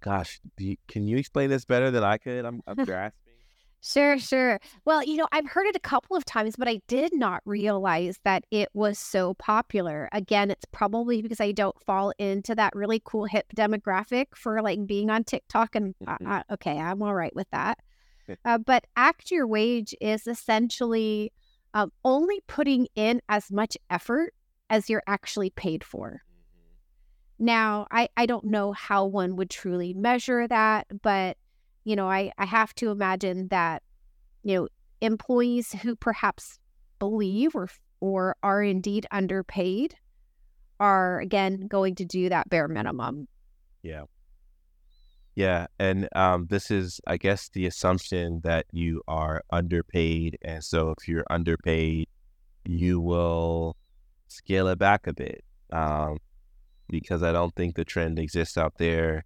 gosh 0.00 0.40
you, 0.58 0.76
can 0.88 1.06
you 1.06 1.18
explain 1.18 1.50
this 1.50 1.64
better 1.66 1.90
than 1.90 2.02
i 2.02 2.16
could 2.16 2.46
i'm, 2.46 2.62
I'm 2.66 2.76
grasping 2.84 3.31
Sure, 3.84 4.16
sure. 4.16 4.60
Well, 4.84 5.02
you 5.02 5.16
know, 5.16 5.26
I've 5.32 5.48
heard 5.48 5.66
it 5.66 5.74
a 5.74 5.80
couple 5.80 6.16
of 6.16 6.24
times, 6.24 6.54
but 6.56 6.68
I 6.68 6.80
did 6.86 7.12
not 7.12 7.42
realize 7.44 8.20
that 8.22 8.44
it 8.52 8.68
was 8.74 8.96
so 8.96 9.34
popular. 9.34 10.08
Again, 10.12 10.52
it's 10.52 10.64
probably 10.66 11.20
because 11.20 11.40
I 11.40 11.50
don't 11.50 11.80
fall 11.82 12.12
into 12.16 12.54
that 12.54 12.76
really 12.76 13.02
cool 13.04 13.24
hip 13.24 13.46
demographic 13.56 14.26
for 14.36 14.62
like 14.62 14.86
being 14.86 15.10
on 15.10 15.24
TikTok. 15.24 15.74
And 15.74 15.96
uh, 16.06 16.44
okay, 16.52 16.78
I'm 16.78 17.02
all 17.02 17.14
right 17.14 17.34
with 17.34 17.50
that. 17.50 17.78
Uh, 18.44 18.58
but 18.58 18.84
Act 18.94 19.32
Your 19.32 19.48
Wage 19.48 19.96
is 20.00 20.28
essentially 20.28 21.32
um, 21.74 21.90
only 22.04 22.40
putting 22.46 22.86
in 22.94 23.20
as 23.28 23.50
much 23.50 23.76
effort 23.90 24.32
as 24.70 24.88
you're 24.88 25.02
actually 25.08 25.50
paid 25.50 25.82
for. 25.82 26.22
Mm-hmm. 26.22 27.44
Now, 27.46 27.88
I, 27.90 28.08
I 28.16 28.26
don't 28.26 28.44
know 28.44 28.70
how 28.72 29.06
one 29.06 29.34
would 29.36 29.50
truly 29.50 29.92
measure 29.92 30.46
that, 30.46 30.86
but 31.02 31.36
you 31.84 31.96
know, 31.96 32.08
I, 32.08 32.32
I 32.38 32.44
have 32.44 32.74
to 32.76 32.90
imagine 32.90 33.48
that, 33.48 33.82
you 34.42 34.56
know, 34.56 34.68
employees 35.00 35.72
who 35.72 35.96
perhaps 35.96 36.58
believe 36.98 37.54
or 37.54 37.68
or 38.00 38.36
are 38.42 38.62
indeed 38.62 39.06
underpaid 39.10 39.94
are 40.80 41.20
again 41.20 41.66
going 41.68 41.94
to 41.96 42.04
do 42.04 42.28
that 42.28 42.48
bare 42.48 42.68
minimum. 42.68 43.28
Yeah. 43.82 44.02
Yeah, 45.34 45.66
and 45.78 46.10
um, 46.14 46.46
this 46.50 46.70
is, 46.70 47.00
I 47.06 47.16
guess, 47.16 47.48
the 47.48 47.64
assumption 47.64 48.40
that 48.44 48.66
you 48.70 49.00
are 49.08 49.42
underpaid, 49.50 50.36
and 50.42 50.62
so 50.62 50.90
if 50.98 51.08
you're 51.08 51.24
underpaid, 51.30 52.06
you 52.66 53.00
will 53.00 53.76
scale 54.28 54.68
it 54.68 54.78
back 54.78 55.06
a 55.06 55.14
bit 55.14 55.42
um, 55.72 56.18
because 56.88 57.22
I 57.22 57.32
don't 57.32 57.54
think 57.54 57.76
the 57.76 57.84
trend 57.84 58.18
exists 58.18 58.58
out 58.58 58.74
there 58.76 59.24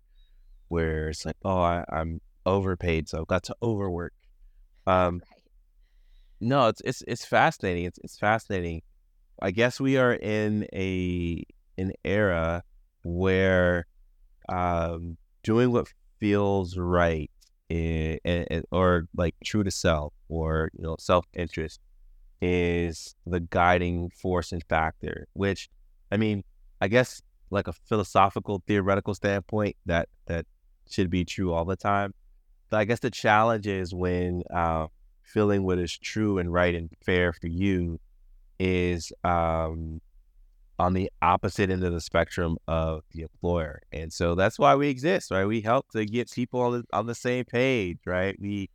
where 0.69 1.09
it's 1.09 1.27
like, 1.27 1.37
oh, 1.45 1.59
I, 1.59 1.85
am 1.91 2.21
overpaid, 2.47 3.09
so 3.09 3.25
got 3.25 3.43
to 3.45 3.57
overwork. 3.63 4.15
Um, 4.87 5.21
right. 5.31 5.43
No, 6.41 6.69
it's 6.69 6.83
it's 6.85 7.03
it's 7.07 7.25
fascinating. 7.25 7.85
It's 7.85 7.99
it's 8.05 8.19
fascinating. 8.19 8.83
I 9.41 9.51
guess 9.51 9.81
we 9.81 9.97
are 9.99 10.15
in 10.15 10.67
a 10.73 11.45
an 11.79 11.93
era 12.05 12.63
where 13.05 13.87
um, 14.49 15.17
doing 15.43 15.73
what 15.73 15.89
feels 16.21 16.77
right 16.79 17.31
in, 17.69 18.19
in, 18.25 18.45
in, 18.51 18.65
or 18.71 19.09
like 19.17 19.35
true 19.45 19.65
to 19.65 19.71
self 19.71 20.13
or 20.29 20.71
you 20.77 20.83
know 20.83 20.97
self 20.99 21.27
interest 21.35 21.81
is 22.41 23.15
the 23.27 23.41
guiding 23.41 24.11
force 24.11 24.53
and 24.53 24.63
factor, 24.69 25.27
which 25.33 25.69
I 26.13 26.17
mean, 26.17 26.45
I 26.81 26.89
guess 26.89 27.23
like 27.51 27.69
a 27.69 27.73
philosophical 27.73 28.63
theoretical 28.67 29.15
standpoint 29.15 29.77
that 29.87 30.09
that 30.27 30.47
should 30.91 31.11
be 31.11 31.25
true 31.25 31.53
all 31.53 31.65
the 31.65 31.77
time. 31.77 32.15
But 32.71 32.79
I 32.79 32.85
guess 32.85 33.01
the 33.01 33.11
challenge 33.11 33.67
is 33.67 33.95
when 33.95 34.43
uh, 34.53 34.87
feeling 35.23 35.65
what 35.65 35.79
is 35.79 35.97
true 35.97 36.39
and 36.39 36.53
right 36.53 36.75
and 36.75 36.91
fair 37.05 37.33
for 37.33 37.47
you 37.47 38.01
is 38.59 39.13
um, 39.25 40.01
on 40.79 40.95
the 40.95 41.11
opposite 41.23 41.71
end 41.71 41.85
of 41.85 41.93
the 41.93 42.01
spectrum 42.01 42.57
of 42.67 43.03
the 43.13 43.23
employer, 43.23 43.81
and 43.93 44.13
so 44.13 44.35
that's 44.35 44.59
why 44.59 44.75
we 44.75 44.89
exist, 44.89 45.31
right? 45.31 45.47
We 45.47 45.61
help 45.61 45.91
to 45.93 46.05
get 46.05 46.31
people 46.31 46.61
on 46.61 46.73
the, 46.73 46.85
on 46.93 47.07
the 47.07 47.15
same 47.15 47.45
page, 47.45 47.99
right? 48.07 48.37
We 48.41 48.71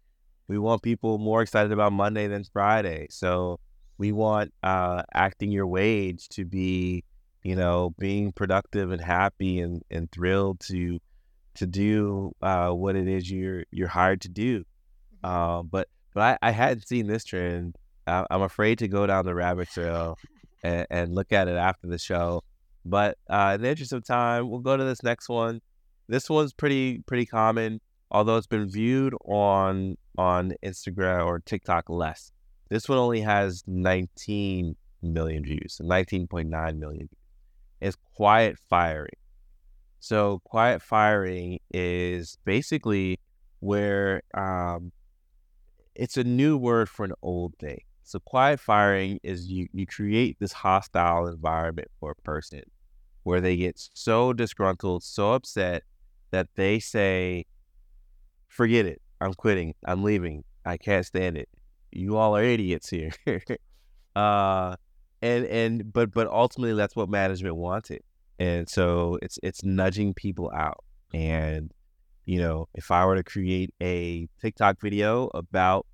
we 0.48 0.58
want 0.58 0.82
people 0.82 1.18
more 1.18 1.42
excited 1.42 1.72
about 1.72 1.94
Monday 1.94 2.28
than 2.28 2.44
Friday. 2.44 3.08
So 3.10 3.60
we 3.98 4.12
want 4.12 4.54
uh, 4.64 5.04
acting 5.14 5.52
your 5.52 5.66
wage 5.68 6.28
to 6.30 6.44
be, 6.44 7.06
you 7.44 7.56
know, 7.56 7.94
being 7.98 8.34
productive 8.34 8.92
and 8.92 9.00
happy 9.00 9.60
and, 9.60 9.82
and 9.90 10.12
thrilled 10.12 10.60
to 10.62 11.00
to 11.56 11.68
do 11.68 12.34
uh, 12.42 12.70
what 12.70 12.96
it 12.96 13.08
is 13.08 13.30
you're 13.30 13.64
you're 13.72 13.88
hired 13.88 14.22
to 14.22 14.30
do. 14.30 14.64
Uh, 15.24 15.64
but 15.64 15.88
but 16.14 16.40
I, 16.42 16.50
I 16.50 16.52
hadn't 16.52 16.88
seen 16.88 17.08
this 17.08 17.24
trend. 17.24 17.76
I, 18.08 18.26
am 18.30 18.42
afraid 18.42 18.80
to 18.80 18.88
go 18.88 19.06
down 19.06 19.26
the 19.26 19.36
rabbit 19.36 19.70
trail 19.70 20.18
and, 20.64 20.88
and, 20.90 21.16
look 21.16 21.32
at 21.32 21.48
it 21.48 21.56
after 21.56 21.88
the 21.88 22.00
show. 22.00 22.44
But 22.84 23.18
uh, 23.30 23.54
in 23.56 23.62
the 23.62 23.70
interest 23.70 23.94
of 23.94 24.04
time, 24.04 24.50
we'll 24.50 24.60
go 24.60 24.76
to 24.76 24.84
this 24.84 25.04
next 25.04 25.30
one. 25.30 25.62
This 26.08 26.30
one's 26.30 26.52
pretty 26.52 27.00
pretty 27.06 27.26
common 27.26 27.80
although 28.12 28.38
it's 28.38 28.48
been 28.48 28.70
viewed 28.70 29.16
on 29.26 29.98
on 30.18 30.54
Instagram 30.64 31.26
or 31.26 31.40
TikTok 31.40 31.90
less. 31.90 32.32
This 32.70 32.88
one 32.88 32.98
only 32.98 33.22
has 33.22 33.64
19 33.68 34.76
million 35.02 35.44
views, 35.44 35.80
19.9 35.82 36.78
million. 36.78 37.10
It's 37.80 37.98
quiet 38.14 38.58
firing. 38.70 39.10
So 40.02 40.42
quiet 40.44 40.82
firing 40.82 41.60
is 41.72 42.36
basically 42.44 43.20
where 43.60 44.24
um, 44.34 44.92
it's 45.94 46.18
a 46.18 46.24
new 46.24 46.58
word 46.58 46.90
for 46.90 47.06
an 47.06 47.14
old 47.22 47.54
thing. 47.60 47.82
So 48.04 48.20
quiet 48.20 48.60
firing 48.60 49.20
is 49.22 49.48
you 49.48 49.68
you 49.74 49.86
create 49.86 50.38
this 50.40 50.54
hostile 50.54 51.28
environment 51.28 51.88
for 52.00 52.12
a 52.12 52.22
person 52.24 52.64
where 53.22 53.40
they 53.40 53.56
get 53.56 53.80
so 53.94 54.34
disgruntled, 54.34 55.04
so 55.04 55.34
upset 55.34 55.84
that 56.32 56.48
they 56.56 56.80
say, 56.80 57.46
forget 58.48 58.88
it. 58.88 59.04
I'm 59.22 59.36
quitting. 59.36 59.76
I'm 59.86 60.04
leaving. 60.04 60.44
I 60.66 60.78
can't 60.78 61.06
stand 61.06 61.38
it. 61.38 61.48
You 61.92 62.18
all 62.18 62.36
are 62.36 62.44
idiots 62.44 62.90
here. 62.90 63.12
uh, 64.16 64.76
and 65.22 65.46
and 65.46 65.94
but 65.94 66.12
but 66.12 66.26
ultimately 66.28 66.74
that's 66.74 66.96
what 66.96 67.08
management 67.08 67.56
wanted, 67.56 68.02
and 68.42 68.68
so 68.70 69.20
it's 69.22 69.38
it's 69.44 69.64
nudging 69.64 70.14
people 70.16 70.52
out. 70.56 70.84
And 71.14 71.72
you 72.26 72.40
know, 72.40 72.68
if 72.74 72.92
I 72.92 73.06
were 73.06 73.16
to 73.16 73.24
create 73.24 73.74
a 73.82 74.28
TikTok 74.42 74.82
video 74.82 75.30
about 75.34 75.86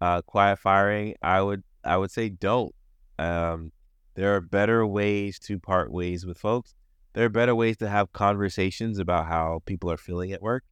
uh, 0.00 0.22
quiet 0.22 0.58
firing, 0.58 1.14
I 1.22 1.42
would 1.42 1.62
I 1.84 1.96
would 1.96 2.10
say 2.10 2.28
don't. 2.28 2.74
Um, 3.18 3.72
there 4.14 4.34
are 4.34 4.40
better 4.40 4.86
ways 4.86 5.38
to 5.40 5.58
part 5.58 5.92
ways 5.92 6.26
with 6.26 6.38
folks. 6.38 6.74
There 7.14 7.24
are 7.24 7.28
better 7.30 7.54
ways 7.54 7.76
to 7.78 7.88
have 7.88 8.12
conversations 8.12 8.98
about 8.98 9.26
how 9.26 9.62
people 9.66 9.90
are 9.90 9.96
feeling 9.96 10.32
at 10.32 10.42
work 10.42 10.64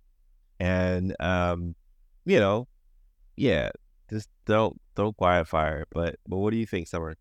and 0.59 1.17
um, 1.21 1.75
you 2.25 2.39
know, 2.39 2.69
yeah, 3.37 3.71
just 4.11 4.29
don't 4.47 4.81
don't 4.95 5.17
quiet 5.17 5.49
fire. 5.49 5.87
But 5.91 6.17
but 6.29 6.39
what 6.39 6.51
do 6.51 6.59
you 6.59 6.67
think, 6.67 6.89
Sommer? 6.89 7.17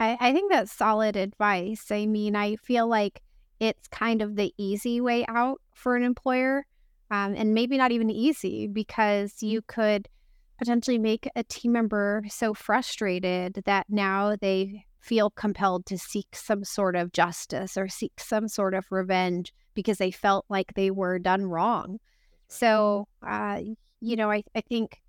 I, 0.00 0.16
I 0.18 0.32
think 0.32 0.50
that's 0.50 0.72
solid 0.72 1.14
advice. 1.14 1.90
I 1.90 2.06
mean, 2.06 2.34
I 2.34 2.56
feel 2.56 2.88
like 2.88 3.20
it's 3.60 3.86
kind 3.88 4.22
of 4.22 4.34
the 4.34 4.52
easy 4.56 5.00
way 5.00 5.26
out 5.28 5.60
for 5.74 5.94
an 5.94 6.02
employer, 6.02 6.64
um, 7.10 7.34
and 7.36 7.54
maybe 7.54 7.76
not 7.76 7.92
even 7.92 8.10
easy 8.10 8.66
because 8.66 9.42
you 9.42 9.60
could 9.62 10.08
potentially 10.58 10.98
make 10.98 11.28
a 11.36 11.44
team 11.44 11.72
member 11.72 12.22
so 12.28 12.54
frustrated 12.54 13.62
that 13.66 13.86
now 13.90 14.36
they 14.40 14.84
feel 15.00 15.30
compelled 15.30 15.86
to 15.86 15.98
seek 15.98 16.28
some 16.34 16.64
sort 16.64 16.96
of 16.96 17.12
justice 17.12 17.76
or 17.76 17.88
seek 17.88 18.12
some 18.18 18.48
sort 18.48 18.74
of 18.74 18.84
revenge 18.90 19.52
because 19.74 19.98
they 19.98 20.10
felt 20.10 20.44
like 20.48 20.74
they 20.74 20.90
were 20.90 21.18
done 21.18 21.44
wrong. 21.44 21.98
So, 22.48 23.06
uh, 23.26 23.60
you 24.00 24.16
know, 24.16 24.30
I, 24.30 24.42
I 24.54 24.60
think 24.62 25.00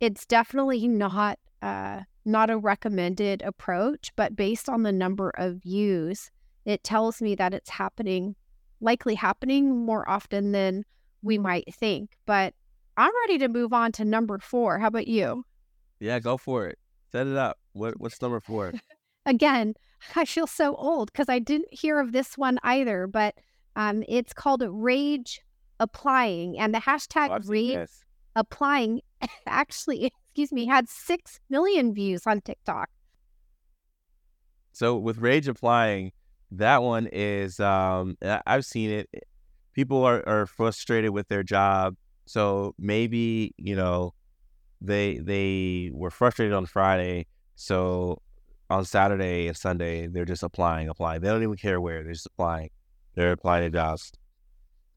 it's 0.00 0.26
definitely 0.26 0.86
not 0.88 1.38
uh, 1.62 2.00
not 2.24 2.50
a 2.50 2.58
recommended 2.58 3.42
approach, 3.42 4.10
but 4.16 4.36
based 4.36 4.68
on 4.68 4.82
the 4.82 4.92
number 4.92 5.30
of 5.36 5.62
views, 5.62 6.30
it 6.64 6.84
tells 6.84 7.20
me 7.22 7.34
that 7.36 7.54
it's 7.54 7.70
happening, 7.70 8.36
likely 8.80 9.14
happening 9.14 9.84
more 9.86 10.08
often 10.08 10.52
than 10.52 10.84
we 11.22 11.38
might 11.38 11.72
think. 11.74 12.16
But 12.26 12.54
I'm 12.96 13.12
ready 13.26 13.38
to 13.38 13.48
move 13.48 13.72
on 13.72 13.92
to 13.92 14.04
number 14.04 14.38
four. 14.38 14.78
How 14.78 14.88
about 14.88 15.08
you? 15.08 15.44
Yeah, 16.00 16.18
go 16.18 16.36
for 16.36 16.66
it. 16.66 16.78
Set 17.10 17.26
it 17.26 17.36
up. 17.36 17.58
What 17.72 17.98
what's 17.98 18.20
number 18.20 18.40
four? 18.40 18.74
Again, 19.26 19.74
I 20.16 20.24
feel 20.24 20.46
so 20.46 20.74
old 20.76 21.12
because 21.12 21.28
I 21.28 21.38
didn't 21.38 21.72
hear 21.72 22.00
of 22.00 22.12
this 22.12 22.36
one 22.36 22.58
either, 22.62 23.06
but 23.06 23.34
um, 23.76 24.02
it's 24.08 24.32
called 24.32 24.62
Rage 24.66 25.40
Applying, 25.80 26.58
and 26.58 26.74
the 26.74 26.80
hashtag 26.80 27.30
Oh, 27.30 27.38
Rage. 27.46 27.88
Applying 28.34 29.00
actually, 29.46 30.12
excuse 30.38 30.52
me, 30.52 30.66
had 30.66 30.88
six 30.88 31.40
million 31.50 31.92
views 31.92 32.24
on 32.24 32.40
TikTok. 32.40 32.88
So 34.70 34.96
with 34.96 35.18
rage 35.18 35.48
applying, 35.48 36.12
that 36.52 36.80
one 36.84 37.08
is 37.10 37.58
um 37.58 38.16
I've 38.22 38.64
seen 38.64 38.90
it. 38.90 39.08
People 39.72 40.04
are, 40.04 40.22
are 40.28 40.46
frustrated 40.46 41.10
with 41.10 41.26
their 41.26 41.42
job. 41.42 41.96
So 42.26 42.76
maybe, 42.78 43.52
you 43.56 43.74
know, 43.74 44.14
they 44.80 45.18
they 45.18 45.90
were 45.92 46.10
frustrated 46.10 46.54
on 46.54 46.66
Friday. 46.66 47.26
So 47.56 48.22
on 48.70 48.84
Saturday 48.84 49.48
and 49.48 49.56
Sunday, 49.56 50.06
they're 50.06 50.24
just 50.24 50.44
applying, 50.44 50.88
applying. 50.88 51.20
They 51.20 51.28
don't 51.30 51.42
even 51.42 51.56
care 51.56 51.80
where, 51.80 52.04
they're 52.04 52.12
just 52.12 52.26
applying. 52.26 52.70
They're 53.16 53.32
applying 53.32 53.64
to 53.64 53.76
jobs. 53.76 54.12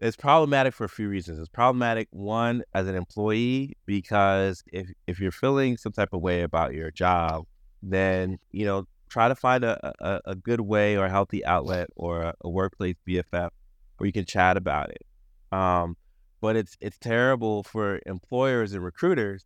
It's 0.01 0.17
problematic 0.17 0.74
for 0.74 0.84
a 0.84 0.89
few 0.89 1.08
reasons. 1.08 1.38
It's 1.38 1.48
problematic 1.48 2.08
one 2.10 2.63
as 2.74 2.88
an 2.88 2.96
employee 2.96 3.77
because 3.86 4.63
if 4.74 4.89
if 5.05 5.20
you're 5.20 5.31
feeling 5.31 5.77
some 5.77 5.91
type 5.91 6.10
of 6.12 6.22
way 6.22 6.41
about 6.41 6.74
your 6.74 6.89
job, 6.89 7.46
then 7.84 8.39
you 8.51 8.65
know 8.65 8.88
try 9.10 9.27
to 9.27 9.36
find 9.36 9.63
a, 9.63 9.93
a, 10.00 10.22
a 10.31 10.36
good 10.36 10.62
way 10.62 10.98
or 10.98 11.05
a 11.05 11.10
healthy 11.10 11.46
outlet 11.46 11.89
or 11.96 12.22
a, 12.24 12.34
a 12.41 12.50
workplace 12.50 12.96
BFF 13.08 13.50
where 13.98 14.08
you 14.08 14.12
can 14.12 14.25
chat 14.25 14.58
about 14.58 14.89
it. 14.89 15.05
Um, 15.51 15.96
but 16.41 16.55
it's 16.55 16.75
it's 16.81 16.98
terrible 16.98 17.62
for 17.62 18.00
employers 18.08 18.74
and 18.74 18.84
recruiters 18.84 19.46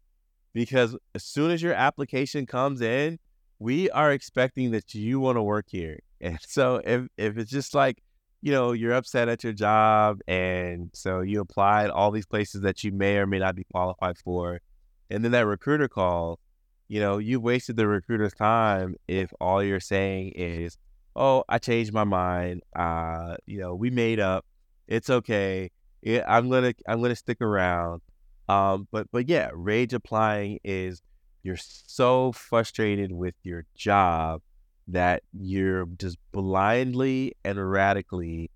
because 0.54 0.96
as 1.14 1.26
soon 1.26 1.52
as 1.52 1.62
your 1.62 1.74
application 1.74 2.46
comes 2.46 2.80
in, 2.80 3.20
we 3.60 3.90
are 3.90 4.14
expecting 4.14 4.72
that 4.72 4.94
you 4.94 5.20
want 5.20 5.36
to 5.36 5.44
work 5.44 5.66
here. 5.68 6.00
And 6.22 6.40
so 6.48 6.82
if 6.86 7.08
if 7.18 7.38
it's 7.38 7.52
just 7.52 7.76
like 7.76 8.02
you 8.46 8.52
know 8.52 8.72
you're 8.72 8.94
upset 8.94 9.28
at 9.28 9.44
your 9.44 9.54
job 9.54 10.20
and 10.28 10.90
so 10.94 11.22
you 11.22 11.42
applied 11.42 11.90
all 11.90 12.12
these 12.12 12.28
places 12.28 12.62
that 12.62 12.84
you 12.84 12.92
may 12.92 13.18
or 13.18 13.28
may 13.28 13.40
not 13.40 13.56
be 13.56 13.66
qualified 13.72 14.18
for, 14.18 14.62
and 15.10 15.24
then 15.24 15.32
that 15.32 15.46
recruiter 15.46 15.90
calls 15.90 16.40
you 16.88 17.00
know, 17.00 17.18
you 17.18 17.40
wasted 17.40 17.78
the 17.78 17.88
recruiter's 17.88 18.34
time 18.34 18.96
if 19.08 19.34
all 19.42 19.64
you're 19.64 19.80
saying 19.80 20.34
is, 20.36 20.78
"Oh, 21.16 21.44
I 21.50 21.58
changed 21.58 21.94
my 21.94 22.04
mind. 22.04 22.62
Uh, 22.75 23.38
you 23.46 23.60
know, 23.60 23.74
we 23.75 23.90
made 23.90 24.20
up. 24.20 24.46
It's 24.88 25.10
okay. 25.10 25.72
Yeah, 26.02 26.24
I'm 26.28 26.50
gonna 26.50 26.74
I'm 26.88 27.02
gonna 27.02 27.16
stick 27.16 27.42
around." 27.42 28.02
Um, 28.48 28.88
but 28.92 29.08
but 29.12 29.28
yeah, 29.30 29.50
rage 29.54 29.94
applying 29.94 30.60
is 30.64 31.02
you're 31.44 31.58
so 31.58 32.32
frustrated 32.34 33.12
with 33.12 33.36
your 33.44 33.66
job 33.75 34.42
that 34.88 35.24
you're 35.34 35.86
just 35.98 36.18
blindly 36.32 37.34
and 37.44 37.58
erratically 37.58 38.51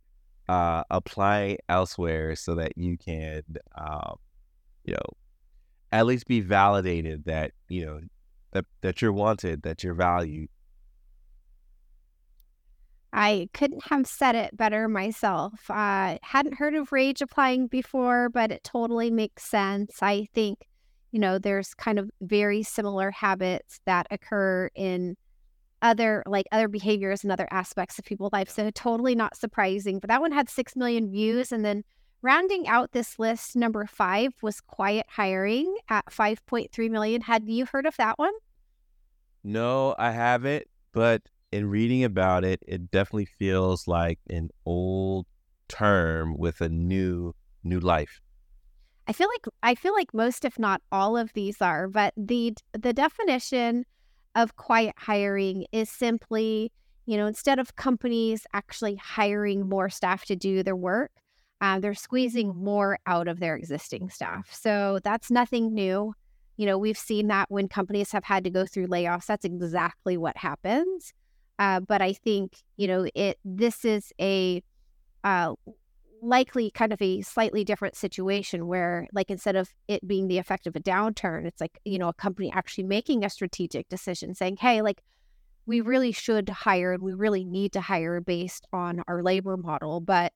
uh, 0.47 0.83
applying 0.89 1.57
elsewhere 1.67 2.35
so 2.35 2.55
that 2.55 2.77
you 2.77 2.97
can, 2.97 3.43
um, 3.75 4.15
you 4.83 4.93
know, 4.93 5.13
at 5.91 6.05
least 6.05 6.27
be 6.27 6.39
validated 6.39 7.25
that 7.25 7.51
you 7.67 7.85
know 7.85 7.99
that 8.51 8.65
that 8.81 9.01
you're 9.01 9.13
wanted, 9.13 9.63
that 9.63 9.83
you're 9.83 9.93
valued. 9.93 10.49
I 13.11 13.49
couldn't 13.53 13.85
have 13.87 14.05
said 14.05 14.35
it 14.35 14.55
better 14.55 14.87
myself. 14.87 15.69
Uh, 15.69 16.19
hadn't 16.21 16.55
heard 16.55 16.75
of 16.75 16.91
rage 16.91 17.21
applying 17.21 17.67
before, 17.67 18.29
but 18.29 18.51
it 18.51 18.63
totally 18.63 19.09
makes 19.09 19.43
sense. 19.43 19.97
I 20.01 20.27
think, 20.35 20.67
you 21.11 21.19
know, 21.19 21.39
there's 21.39 21.73
kind 21.73 21.97
of 21.97 22.11
very 22.21 22.61
similar 22.61 23.09
habits 23.09 23.79
that 23.85 24.05
occur 24.11 24.69
in 24.75 25.17
other 25.81 26.23
like 26.25 26.45
other 26.51 26.67
behaviors 26.67 27.23
and 27.23 27.31
other 27.31 27.47
aspects 27.51 27.99
of 27.99 28.05
people's 28.05 28.33
life. 28.33 28.49
So 28.49 28.69
totally 28.71 29.15
not 29.15 29.35
surprising. 29.35 29.99
But 29.99 30.09
that 30.09 30.21
one 30.21 30.31
had 30.31 30.49
six 30.49 30.75
million 30.75 31.05
mm-hmm. 31.05 31.13
views. 31.13 31.51
And 31.51 31.63
then 31.63 31.83
rounding 32.21 32.67
out 32.67 32.91
this 32.91 33.19
list, 33.19 33.55
number 33.55 33.85
five 33.85 34.33
was 34.41 34.61
quiet 34.61 35.05
hiring 35.09 35.75
at 35.89 36.05
5.3 36.07 36.89
million. 36.89 37.21
Had 37.21 37.47
you 37.47 37.65
heard 37.65 37.85
of 37.85 37.95
that 37.97 38.19
one? 38.19 38.33
No, 39.43 39.95
I 39.97 40.11
haven't, 40.11 40.67
but 40.91 41.21
in 41.51 41.69
reading 41.69 42.03
about 42.03 42.43
it, 42.43 42.61
it 42.67 42.91
definitely 42.91 43.25
feels 43.25 43.87
like 43.87 44.19
an 44.29 44.49
old 44.65 45.25
term 45.67 46.35
with 46.37 46.61
a 46.61 46.69
new 46.69 47.33
new 47.63 47.79
life. 47.79 48.21
I 49.07 49.13
feel 49.13 49.27
like 49.27 49.45
I 49.63 49.75
feel 49.75 49.93
like 49.93 50.13
most, 50.13 50.45
if 50.45 50.59
not 50.59 50.81
all 50.91 51.17
of 51.17 51.33
these 51.33 51.61
are, 51.61 51.87
but 51.87 52.13
the 52.15 52.53
the 52.73 52.93
definition 52.93 53.85
of 54.35 54.55
quiet 54.55 54.95
hiring 54.97 55.65
is 55.71 55.89
simply, 55.89 56.71
you 57.05 57.17
know, 57.17 57.27
instead 57.27 57.59
of 57.59 57.75
companies 57.75 58.45
actually 58.53 58.95
hiring 58.95 59.67
more 59.67 59.89
staff 59.89 60.25
to 60.25 60.35
do 60.35 60.63
their 60.63 60.75
work, 60.75 61.11
uh, 61.61 61.79
they're 61.79 61.93
squeezing 61.93 62.55
more 62.55 62.99
out 63.05 63.27
of 63.27 63.39
their 63.39 63.55
existing 63.55 64.09
staff. 64.09 64.49
So 64.53 64.99
that's 65.03 65.29
nothing 65.29 65.73
new. 65.73 66.13
You 66.57 66.65
know, 66.65 66.77
we've 66.77 66.97
seen 66.97 67.27
that 67.27 67.49
when 67.49 67.67
companies 67.67 68.11
have 68.11 68.23
had 68.23 68.43
to 68.43 68.49
go 68.49 68.65
through 68.65 68.87
layoffs. 68.87 69.25
That's 69.25 69.45
exactly 69.45 70.17
what 70.17 70.37
happens. 70.37 71.13
Uh, 71.57 71.81
but 71.81 72.01
I 72.01 72.13
think 72.13 72.53
you 72.77 72.87
know 72.87 73.07
it. 73.13 73.37
This 73.43 73.83
is 73.83 74.13
a 74.19 74.63
uh, 75.23 75.53
likely 76.21 76.71
kind 76.71 76.93
of 76.93 77.01
a 77.01 77.21
slightly 77.21 77.63
different 77.63 77.95
situation 77.95 78.67
where 78.67 79.07
like 79.13 79.29
instead 79.29 79.55
of 79.55 79.69
it 79.87 80.05
being 80.07 80.27
the 80.27 80.37
effect 80.37 80.67
of 80.67 80.75
a 80.75 80.79
downturn 80.79 81.45
it's 81.45 81.61
like 81.61 81.79
you 81.85 81.97
know 81.97 82.09
a 82.09 82.13
company 82.13 82.51
actually 82.53 82.83
making 82.83 83.23
a 83.23 83.29
strategic 83.29 83.87
decision 83.89 84.33
saying 84.33 84.57
hey 84.57 84.81
like 84.81 85.01
we 85.65 85.81
really 85.81 86.11
should 86.11 86.49
hire 86.49 86.93
and 86.93 87.03
we 87.03 87.13
really 87.13 87.43
need 87.43 87.71
to 87.71 87.81
hire 87.81 88.19
based 88.21 88.65
on 88.73 89.01
our 89.07 89.23
labor 89.23 89.57
model 89.57 89.99
but 89.99 90.33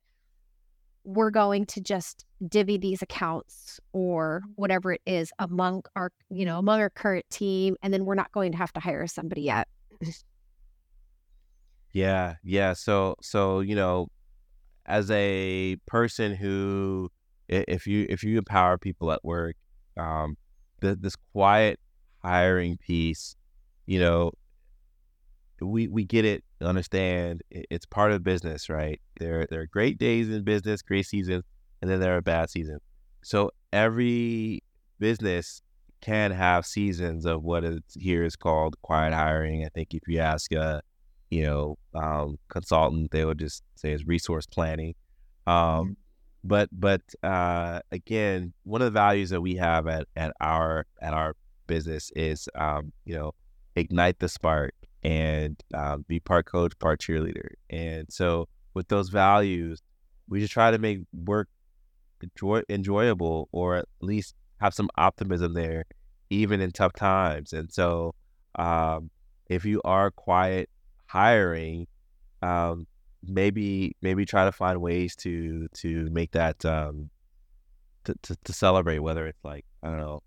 we're 1.05 1.31
going 1.31 1.65
to 1.65 1.81
just 1.81 2.25
divvy 2.47 2.77
these 2.77 3.01
accounts 3.01 3.79
or 3.91 4.41
whatever 4.55 4.93
it 4.93 5.01
is 5.05 5.31
among 5.39 5.83
our 5.95 6.11
you 6.29 6.45
know 6.45 6.59
among 6.59 6.79
our 6.79 6.89
current 6.89 7.25
team 7.29 7.75
and 7.81 7.93
then 7.93 8.05
we're 8.05 8.15
not 8.15 8.31
going 8.31 8.51
to 8.51 8.57
have 8.57 8.71
to 8.71 8.79
hire 8.79 9.05
somebody 9.07 9.41
yet 9.41 9.67
Yeah, 11.93 12.35
yeah. 12.43 12.73
So 12.73 13.15
so 13.21 13.59
you 13.61 13.75
know, 13.75 14.07
as 14.85 15.09
a 15.11 15.77
person 15.87 16.35
who, 16.35 17.09
if 17.47 17.87
you 17.87 18.05
if 18.09 18.23
you 18.23 18.37
empower 18.37 18.77
people 18.77 19.11
at 19.11 19.23
work, 19.23 19.55
um, 19.97 20.37
th- 20.81 20.97
this 20.99 21.15
quiet 21.31 21.79
hiring 22.23 22.77
piece, 22.77 23.35
you 23.85 23.99
know, 23.99 24.31
we 25.61 25.87
we 25.87 26.03
get 26.03 26.25
it, 26.25 26.43
understand 26.61 27.41
it's 27.49 27.85
part 27.85 28.11
of 28.11 28.23
business, 28.23 28.69
right? 28.69 28.99
There 29.19 29.47
there 29.49 29.61
are 29.61 29.67
great 29.67 29.97
days 29.97 30.29
in 30.29 30.43
business, 30.43 30.81
great 30.81 31.05
seasons, 31.05 31.43
and 31.81 31.89
then 31.89 31.99
there 31.99 32.15
are 32.17 32.21
bad 32.21 32.49
seasons. 32.49 32.81
So 33.23 33.51
every 33.71 34.63
business 34.99 35.61
can 36.01 36.31
have 36.31 36.65
seasons 36.65 37.25
of 37.25 37.43
what 37.43 37.63
is 37.63 37.79
here 37.95 38.23
is 38.23 38.35
called 38.35 38.75
quiet 38.81 39.13
hiring. 39.13 39.63
I 39.65 39.69
think 39.69 39.93
if 39.93 40.01
you 40.07 40.19
ask 40.19 40.51
a 40.51 40.81
you 41.33 41.43
know 41.43 41.77
um, 41.95 42.37
consultant, 42.49 43.11
they 43.11 43.25
would 43.25 43.39
just 43.39 43.63
say 43.75 43.91
it's 43.91 44.05
resource 44.05 44.45
planning. 44.45 44.93
Um, 45.47 45.97
but 46.43 46.69
but 46.71 47.01
uh, 47.23 47.79
again, 47.91 48.53
one 48.63 48.81
of 48.81 48.85
the 48.85 48.99
values 48.99 49.31
that 49.31 49.41
we 49.41 49.55
have 49.55 49.87
at, 49.87 50.07
at 50.15 50.33
our 50.39 50.85
at 51.01 51.13
our 51.13 51.35
business 51.67 52.11
is 52.15 52.47
um, 52.55 52.93
you 53.05 53.15
know 53.15 53.33
ignite 53.75 54.19
the 54.19 54.29
spark 54.29 54.73
and 55.03 55.61
um, 55.73 56.05
be 56.07 56.19
part 56.19 56.45
coach, 56.45 56.77
part 56.79 57.01
cheerleader. 57.01 57.49
And 57.69 58.05
so 58.09 58.47
with 58.73 58.87
those 58.87 59.09
values, 59.09 59.81
we 60.29 60.39
just 60.39 60.53
try 60.53 60.71
to 60.71 60.77
make 60.77 60.99
work 61.13 61.49
enjoy, 62.21 62.61
enjoyable 62.69 63.49
or 63.51 63.75
at 63.75 63.85
least 64.01 64.35
have 64.61 64.73
some 64.73 64.89
optimism 64.97 65.53
there, 65.53 65.85
even 66.29 66.61
in 66.61 66.71
tough 66.71 66.93
times. 66.93 67.51
And 67.51 67.71
so 67.71 68.13
um, 68.55 69.09
if 69.49 69.65
you 69.65 69.81
are 69.83 70.11
quiet 70.11 70.69
hiring, 71.13 71.85
um, 72.41 72.87
maybe 73.23 73.95
maybe 74.01 74.25
try 74.25 74.45
to 74.45 74.51
find 74.51 74.81
ways 74.81 75.15
to 75.15 75.67
to 75.73 76.09
make 76.11 76.31
that 76.31 76.65
um, 76.65 77.09
to, 78.05 78.15
to, 78.23 78.35
to 78.43 78.51
celebrate, 78.51 78.99
whether 78.99 79.27
it's 79.27 79.43
like 79.43 79.63
I 79.83 79.89
don't 79.89 79.99
know 79.99 80.23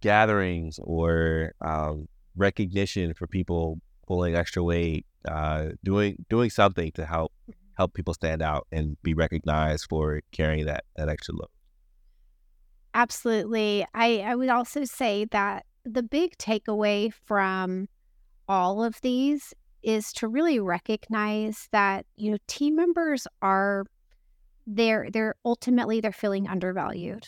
gatherings 0.00 0.80
or 0.82 1.52
um, 1.60 2.08
recognition 2.36 3.14
for 3.14 3.28
people 3.28 3.78
pulling 4.08 4.34
extra 4.34 4.62
weight, 4.62 5.06
uh, 5.28 5.68
doing 5.84 6.16
doing 6.28 6.50
something 6.50 6.90
to 6.92 7.06
help 7.06 7.32
help 7.78 7.94
people 7.94 8.12
stand 8.12 8.42
out 8.42 8.66
and 8.72 9.00
be 9.02 9.14
recognized 9.14 9.86
for 9.88 10.20
carrying 10.32 10.66
that 10.66 10.84
that 10.96 11.08
extra 11.08 11.34
load. 11.34 11.48
Absolutely. 12.94 13.86
I, 13.94 14.18
I 14.18 14.34
would 14.34 14.50
also 14.50 14.84
say 14.84 15.24
that 15.30 15.64
the 15.84 16.02
big 16.02 16.36
takeaway 16.36 17.10
from 17.24 17.88
all 18.48 18.84
of 18.84 19.00
these 19.00 19.54
is 19.82 20.12
to 20.14 20.28
really 20.28 20.58
recognize 20.60 21.68
that 21.72 22.06
you 22.16 22.30
know 22.30 22.38
team 22.46 22.76
members 22.76 23.26
are 23.40 23.84
they're 24.66 25.08
they're 25.12 25.34
ultimately 25.44 26.00
they're 26.00 26.12
feeling 26.12 26.48
undervalued. 26.48 27.26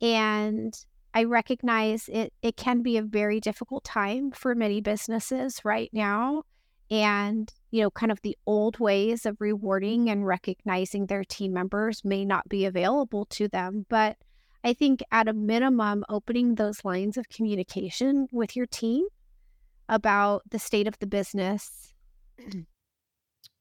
And 0.00 0.74
i 1.12 1.24
recognize 1.24 2.08
it 2.08 2.32
it 2.40 2.56
can 2.56 2.82
be 2.82 2.96
a 2.96 3.02
very 3.02 3.40
difficult 3.40 3.82
time 3.82 4.30
for 4.30 4.54
many 4.54 4.80
businesses 4.80 5.60
right 5.64 5.90
now. 5.92 6.42
And 6.90 7.52
you 7.70 7.82
know 7.82 7.90
kind 7.90 8.12
of 8.12 8.20
the 8.22 8.36
old 8.46 8.78
ways 8.80 9.26
of 9.26 9.36
rewarding 9.40 10.10
and 10.10 10.26
recognizing 10.26 11.06
their 11.06 11.24
team 11.24 11.52
members 11.52 12.04
may 12.04 12.24
not 12.24 12.48
be 12.48 12.64
available 12.64 13.26
to 13.26 13.48
them. 13.48 13.86
But 13.88 14.16
i 14.64 14.72
think 14.74 15.02
at 15.10 15.28
a 15.28 15.32
minimum 15.32 16.04
opening 16.08 16.54
those 16.54 16.84
lines 16.84 17.16
of 17.16 17.28
communication 17.28 18.26
with 18.32 18.56
your 18.56 18.66
team 18.66 19.06
about 19.90 20.42
the 20.48 20.58
state 20.58 20.86
of 20.86 20.98
the 21.00 21.06
business, 21.06 21.92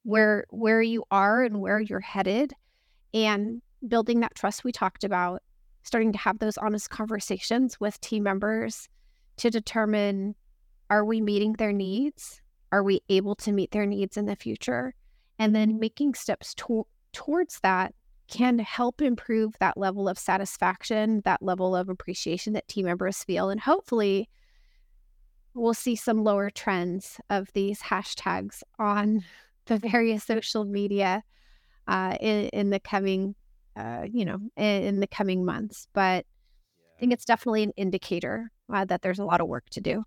where 0.04 0.46
where 0.50 0.82
you 0.82 1.04
are 1.12 1.44
and 1.44 1.60
where 1.60 1.82
you're 1.82 2.00
headed, 2.00 2.54
and 3.14 3.62
building 3.86 4.22
that 4.22 4.36
trust 4.36 4.64
we 4.64 4.72
talked 4.72 5.04
about, 5.04 5.42
starting 5.84 6.14
to 6.14 6.20
have 6.20 6.40
those 6.40 6.58
honest 6.58 6.90
conversations 6.90 7.80
with 7.80 8.00
team 8.00 8.24
members 8.24 8.88
to 9.38 9.50
determine 9.50 10.36
are 10.90 11.04
we 11.04 11.20
meeting 11.20 11.54
their 11.54 11.74
needs? 11.74 12.42
Are 12.72 12.84
we 12.84 13.02
able 13.10 13.36
to 13.36 13.52
meet 13.52 13.72
their 13.72 13.86
needs 13.86 14.16
in 14.18 14.26
the 14.26 14.36
future? 14.36 14.94
And 15.38 15.56
then 15.56 15.80
making 15.80 16.14
steps 16.14 16.54
to- 16.56 16.88
towards 17.14 17.60
that 17.62 17.94
can 18.28 18.60
help 18.60 19.02
improve 19.02 19.54
that 19.60 19.78
level 19.78 20.08
of 20.08 20.20
satisfaction, 20.20 21.22
that 21.26 21.42
level 21.42 21.76
of 21.76 21.90
appreciation 21.90 22.54
that 22.54 22.68
team 22.68 22.86
members 22.86 23.24
feel, 23.24 23.50
and 23.50 23.60
hopefully 23.60 24.30
we'll 25.54 25.74
see 25.74 25.96
some 25.96 26.24
lower 26.24 26.50
trends 26.50 27.20
of 27.30 27.52
these 27.54 27.82
hashtags 27.82 28.62
on 28.78 29.24
the 29.66 29.78
various 29.78 30.24
social 30.24 30.66
media 30.66 31.24
uh, 31.88 32.16
in, 32.20 32.50
in 32.50 32.70
the 32.70 32.80
coming, 32.80 33.36
uh, 33.76 34.06
you 34.12 34.26
know, 34.26 34.40
in, 34.58 34.84
in, 34.84 35.00
the 35.00 35.08
coming 35.08 35.46
months. 35.46 35.88
But 35.94 36.26
I 36.96 37.00
think 37.00 37.14
it's 37.14 37.26
definitely 37.26 37.64
an 37.64 37.74
indicator 37.78 38.52
uh, 38.72 38.86
that 38.86 39.02
there's 39.02 39.20
a 39.20 39.26
lot 39.26 39.42
of 39.42 39.48
work 39.48 39.70
to 39.72 39.82
do. 39.82 40.04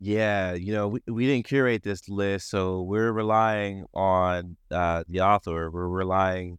Yeah, 0.00 0.54
you 0.54 0.72
know, 0.72 0.88
we, 0.88 1.00
we 1.06 1.26
didn't 1.26 1.46
curate 1.46 1.82
this 1.82 2.08
list, 2.08 2.50
so 2.50 2.82
we're 2.82 3.12
relying 3.12 3.86
on 3.94 4.56
uh, 4.70 5.04
the 5.08 5.20
author. 5.20 5.70
We're 5.70 5.88
relying 5.88 6.58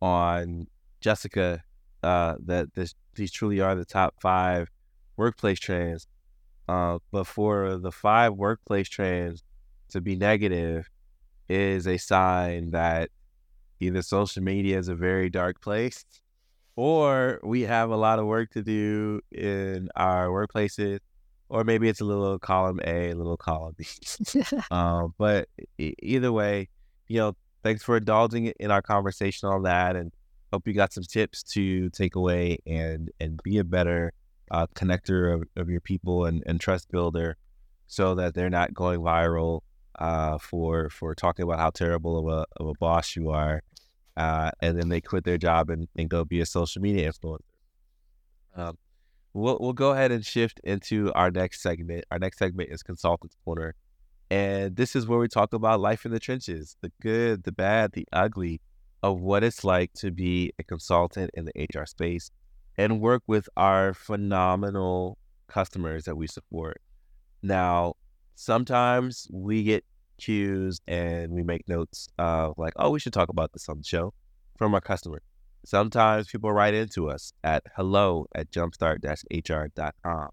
on 0.00 0.66
Jessica 1.00 1.62
uh, 2.02 2.34
that 2.46 2.74
this, 2.74 2.94
these 3.14 3.30
truly 3.30 3.60
are 3.60 3.74
the 3.74 3.84
top 3.84 4.14
five 4.20 4.68
workplace 5.16 5.60
trends. 5.60 6.06
Uh, 6.68 6.98
but 7.10 7.26
for 7.26 7.76
the 7.76 7.92
five 7.92 8.34
workplace 8.34 8.88
trends 8.88 9.42
to 9.88 10.00
be 10.00 10.16
negative 10.16 10.88
is 11.48 11.86
a 11.86 11.98
sign 11.98 12.70
that 12.70 13.10
either 13.80 14.02
social 14.02 14.42
media 14.42 14.78
is 14.78 14.88
a 14.88 14.94
very 14.94 15.28
dark 15.28 15.60
place 15.60 16.04
or 16.76 17.38
we 17.42 17.62
have 17.62 17.90
a 17.90 17.96
lot 17.96 18.18
of 18.18 18.26
work 18.26 18.50
to 18.50 18.62
do 18.62 19.20
in 19.30 19.88
our 19.94 20.28
workplaces 20.28 21.00
or 21.48 21.64
maybe 21.64 21.88
it's 21.88 22.00
a 22.00 22.04
little 22.04 22.38
column 22.38 22.80
A, 22.84 23.10
a 23.10 23.14
little 23.14 23.36
column 23.36 23.74
B. 23.76 23.86
um, 24.70 25.14
but 25.18 25.48
either 25.78 26.32
way, 26.32 26.68
you 27.06 27.18
know, 27.18 27.36
thanks 27.62 27.82
for 27.82 27.96
indulging 27.96 28.46
in 28.58 28.70
our 28.70 28.82
conversation 28.82 29.48
on 29.48 29.62
that, 29.62 29.94
and 29.96 30.12
hope 30.52 30.66
you 30.66 30.72
got 30.72 30.92
some 30.92 31.04
tips 31.04 31.42
to 31.42 31.90
take 31.90 32.16
away 32.16 32.58
and 32.66 33.10
and 33.20 33.40
be 33.42 33.58
a 33.58 33.64
better 33.64 34.12
uh, 34.54 34.68
connector 34.76 35.34
of, 35.34 35.42
of 35.56 35.68
your 35.68 35.80
people 35.80 36.26
and, 36.26 36.42
and 36.46 36.60
trust 36.60 36.88
builder 36.88 37.36
so 37.88 38.14
that 38.14 38.34
they're 38.34 38.48
not 38.48 38.72
going 38.72 39.00
viral 39.00 39.62
uh, 39.98 40.38
for 40.38 40.88
for 40.90 41.12
talking 41.12 41.42
about 41.42 41.58
how 41.58 41.70
terrible 41.70 42.16
of 42.18 42.38
a, 42.38 42.46
of 42.62 42.68
a 42.68 42.74
boss 42.78 43.16
you 43.16 43.30
are. 43.30 43.62
Uh, 44.16 44.52
and 44.60 44.78
then 44.78 44.88
they 44.88 45.00
quit 45.00 45.24
their 45.24 45.38
job 45.38 45.70
and, 45.70 45.88
and 45.96 46.08
go 46.08 46.24
be 46.24 46.40
a 46.40 46.46
social 46.46 46.80
media 46.80 47.10
influencer. 47.10 47.40
Um, 48.54 48.78
we'll, 49.32 49.58
we'll 49.60 49.72
go 49.72 49.90
ahead 49.90 50.12
and 50.12 50.24
shift 50.24 50.60
into 50.62 51.12
our 51.14 51.32
next 51.32 51.60
segment. 51.60 52.04
Our 52.12 52.20
next 52.20 52.38
segment 52.38 52.70
is 52.70 52.84
Consultants 52.84 53.36
Corner. 53.44 53.74
And 54.30 54.76
this 54.76 54.94
is 54.94 55.08
where 55.08 55.18
we 55.18 55.26
talk 55.26 55.52
about 55.52 55.80
life 55.80 56.06
in 56.06 56.12
the 56.12 56.20
trenches 56.20 56.76
the 56.80 56.92
good, 57.02 57.42
the 57.42 57.52
bad, 57.52 57.90
the 57.92 58.06
ugly 58.12 58.60
of 59.02 59.20
what 59.20 59.42
it's 59.42 59.64
like 59.64 59.92
to 59.94 60.12
be 60.12 60.52
a 60.60 60.62
consultant 60.62 61.32
in 61.34 61.44
the 61.44 61.68
HR 61.74 61.86
space 61.86 62.30
and 62.76 63.00
work 63.00 63.22
with 63.26 63.48
our 63.56 63.94
phenomenal 63.94 65.18
customers 65.48 66.04
that 66.04 66.16
we 66.16 66.26
support. 66.26 66.80
Now, 67.42 67.94
sometimes 68.34 69.28
we 69.32 69.62
get 69.62 69.84
cues 70.18 70.80
and 70.86 71.32
we 71.32 71.42
make 71.42 71.68
notes 71.68 72.08
of 72.18 72.54
like, 72.56 72.72
oh, 72.76 72.90
we 72.90 73.00
should 73.00 73.12
talk 73.12 73.28
about 73.28 73.52
this 73.52 73.68
on 73.68 73.78
the 73.78 73.84
show 73.84 74.12
from 74.56 74.74
our 74.74 74.80
customer. 74.80 75.20
Sometimes 75.64 76.28
people 76.28 76.52
write 76.52 76.74
into 76.74 77.10
us 77.10 77.32
at 77.42 77.62
hello 77.76 78.26
at 78.34 78.50
jumpstart-hr.com. 78.50 80.28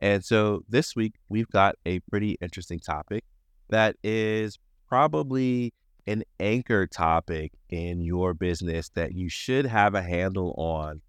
And 0.00 0.24
so 0.24 0.62
this 0.68 0.96
week 0.96 1.14
we've 1.28 1.48
got 1.48 1.76
a 1.86 2.00
pretty 2.00 2.36
interesting 2.40 2.80
topic 2.80 3.24
that 3.68 3.96
is 4.02 4.58
probably 4.88 5.72
an 6.06 6.24
anchor 6.40 6.86
topic 6.86 7.52
in 7.68 8.02
your 8.02 8.34
business 8.34 8.88
that 8.90 9.12
you 9.14 9.28
should 9.28 9.66
have 9.66 9.94
a 9.94 10.02
handle 10.02 10.54
on 10.58 11.00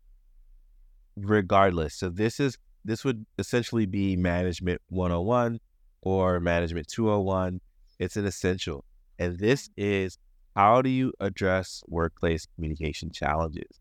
regardless. 1.15 1.95
So 1.95 2.09
this 2.09 2.39
is 2.39 2.57
this 2.85 3.05
would 3.05 3.25
essentially 3.39 3.85
be 3.85 4.15
management 4.17 4.81
101 4.89 5.59
or 6.01 6.39
management 6.39 6.87
201. 6.87 7.61
It's 7.99 8.17
an 8.17 8.25
essential. 8.25 8.83
And 9.19 9.39
this 9.39 9.69
is 9.77 10.17
how 10.55 10.81
do 10.81 10.89
you 10.89 11.13
address 11.19 11.81
workplace 11.87 12.45
communication 12.55 13.11
challenges? 13.11 13.79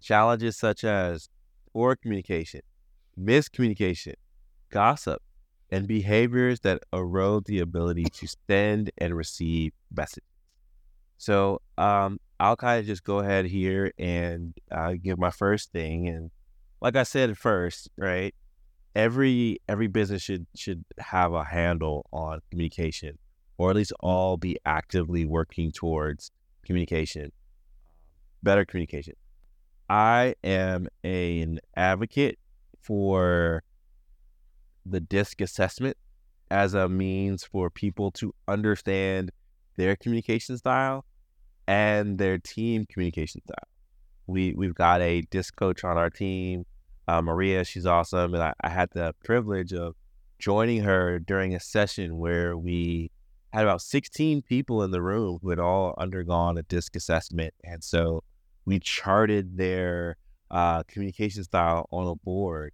Challenges 0.00 0.56
such 0.56 0.84
as 0.84 1.28
poor 1.72 1.96
communication, 1.96 2.60
miscommunication, 3.18 4.14
gossip, 4.70 5.20
and 5.70 5.88
behaviors 5.88 6.60
that 6.60 6.82
erode 6.92 7.44
the 7.46 7.58
ability 7.58 8.04
to 8.04 8.28
send 8.48 8.90
and 8.98 9.16
receive 9.16 9.72
messages. 9.94 10.22
So 11.18 11.60
um, 11.76 12.20
I'll 12.38 12.56
kind 12.56 12.80
of 12.80 12.86
just 12.86 13.04
go 13.04 13.18
ahead 13.18 13.46
here 13.46 13.92
and 13.98 14.54
uh, 14.70 14.94
give 15.02 15.18
my 15.18 15.30
first 15.30 15.72
thing, 15.72 16.08
and 16.08 16.30
like 16.86 16.94
I 16.94 17.02
said 17.02 17.30
at 17.30 17.36
first, 17.36 17.90
right? 17.98 18.32
Every 18.94 19.58
every 19.68 19.88
business 19.88 20.22
should 20.22 20.46
should 20.54 20.84
have 20.98 21.32
a 21.32 21.42
handle 21.42 22.06
on 22.12 22.38
communication, 22.48 23.18
or 23.58 23.70
at 23.70 23.76
least 23.76 23.92
all 23.98 24.36
be 24.36 24.56
actively 24.64 25.24
working 25.24 25.72
towards 25.72 26.30
communication, 26.64 27.32
better 28.40 28.64
communication. 28.64 29.14
I 29.90 30.36
am 30.44 30.86
a, 31.02 31.40
an 31.40 31.58
advocate 31.74 32.38
for 32.80 33.64
the 34.84 35.00
DISC 35.00 35.40
assessment 35.40 35.96
as 36.52 36.74
a 36.74 36.88
means 36.88 37.42
for 37.42 37.68
people 37.68 38.12
to 38.12 38.32
understand 38.46 39.32
their 39.76 39.96
communication 39.96 40.56
style 40.56 41.04
and 41.66 42.16
their 42.16 42.38
team 42.38 42.86
communication 42.88 43.40
style 43.42 43.68
we 44.26 44.54
we've 44.56 44.74
got 44.74 45.00
a 45.00 45.22
disc 45.22 45.54
coach 45.56 45.84
on 45.84 45.96
our 45.96 46.10
team, 46.10 46.64
uh, 47.08 47.22
Maria. 47.22 47.64
She's 47.64 47.86
awesome, 47.86 48.34
and 48.34 48.42
I, 48.42 48.52
I, 48.60 48.68
had 48.68 48.90
the 48.92 49.14
privilege 49.24 49.72
of 49.72 49.94
joining 50.38 50.82
her 50.82 51.18
during 51.18 51.54
a 51.54 51.60
session 51.60 52.18
where 52.18 52.56
we 52.56 53.10
had 53.52 53.64
about 53.64 53.82
16 53.82 54.42
people 54.42 54.82
in 54.82 54.90
the 54.90 55.02
room 55.02 55.38
who 55.40 55.50
had 55.50 55.58
all 55.58 55.94
undergone 55.98 56.58
a 56.58 56.62
disc 56.62 56.96
assessment, 56.96 57.54
and 57.64 57.82
so 57.82 58.22
we 58.64 58.78
charted 58.78 59.56
their 59.56 60.16
uh, 60.50 60.82
communication 60.84 61.44
style 61.44 61.88
on 61.90 62.06
a 62.06 62.14
board. 62.16 62.72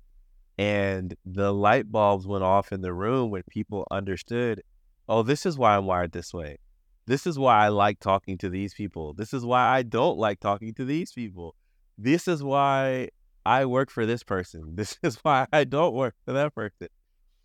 And 0.59 1.15
the 1.25 1.53
light 1.53 1.91
bulbs 1.91 2.27
went 2.27 2.45
off 2.45 2.73
in 2.73 2.83
the 2.83 2.93
room 2.93 3.31
when 3.31 3.43
people 3.49 3.87
understood, 3.91 4.63
oh, 5.09 5.23
this 5.23 5.47
is 5.47 5.57
why 5.57 5.77
I'm 5.77 5.87
wired 5.87 6.13
this 6.13 6.33
way 6.33 6.59
this 7.07 7.27
is 7.27 7.39
why 7.39 7.65
I 7.65 7.69
like 7.69 8.01
talking 8.01 8.39
to 8.39 8.49
these 8.49 8.75
people. 8.75 9.13
This 9.15 9.35
is 9.35 9.45
why 9.45 9.69
I 9.69 9.83
don't 9.83 10.19
like 10.19 10.41
talking 10.41 10.73
to 10.75 10.85
these 10.85 11.13
people. 11.13 11.57
This 11.99 12.29
is 12.29 12.43
why 12.43 13.09
I 13.45 13.65
work 13.67 13.91
for 13.91 14.07
this 14.07 14.23
person. 14.23 14.63
This 14.75 14.99
is 15.03 15.17
why 15.23 15.47
I 15.53 15.65
don't 15.65 15.95
work 15.95 16.15
for 16.25 16.33
that 16.33 16.55
person. 16.55 16.89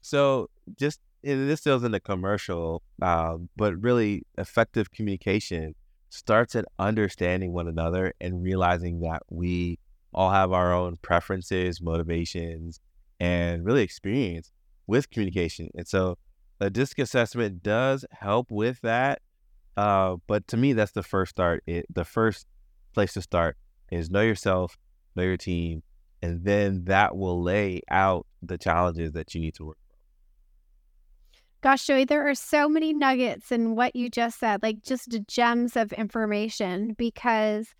So 0.01 0.49
just 0.77 0.99
this 1.23 1.65
isn't 1.67 1.93
a 1.93 1.99
commercial, 1.99 2.83
um, 3.01 3.49
but 3.57 3.81
really 3.81 4.23
effective 4.37 4.91
communication 4.91 5.75
starts 6.09 6.55
at 6.55 6.65
understanding 6.79 7.51
one 7.51 7.67
another 7.67 8.13
and 8.21 8.41
realizing 8.41 9.01
that 9.01 9.23
we 9.29 9.79
all 10.13 10.31
have 10.31 10.53
our 10.53 10.73
own 10.73 10.97
preferences, 11.01 11.81
motivations, 11.81 12.79
and 13.19 13.65
really 13.65 13.83
experience 13.83 14.51
with 14.85 15.09
communication. 15.09 15.69
And 15.75 15.87
so 15.87 16.17
a 16.61 16.69
disc 16.69 16.97
assessment 16.97 17.61
does 17.61 18.05
help 18.11 18.49
with 18.49 18.79
that 18.81 19.21
uh, 19.77 20.17
but 20.25 20.47
to 20.47 20.57
me, 20.57 20.73
that's 20.73 20.91
the 20.91 21.03
first 21.03 21.29
start. 21.29 21.63
It, 21.67 21.85
the 21.93 22.03
first 22.03 22.47
place 22.93 23.13
to 23.13 23.21
start 23.21 23.57
is 23.91 24.09
know 24.09 24.21
yourself, 24.21 24.75
know 25.15 25.23
your 25.23 25.37
team, 25.37 25.83
and 26.21 26.43
then 26.43 26.85
that 26.85 27.15
will 27.15 27.41
lay 27.41 27.81
out 27.89 28.25
the 28.41 28.57
challenges 28.57 29.11
that 29.13 29.33
you 29.35 29.41
need 29.41 29.55
to 29.55 29.65
work. 29.65 29.77
Gosh, 31.61 31.85
Joey, 31.85 32.05
there 32.05 32.27
are 32.29 32.35
so 32.35 32.69
many 32.69 32.93
nuggets 32.93 33.51
in 33.51 33.75
what 33.75 33.95
you 33.95 34.09
just 34.09 34.39
said, 34.39 34.61
like 34.61 34.83
just 34.83 35.17
gems 35.27 35.75
of 35.75 35.91
information. 35.93 36.93
Because 36.93 37.73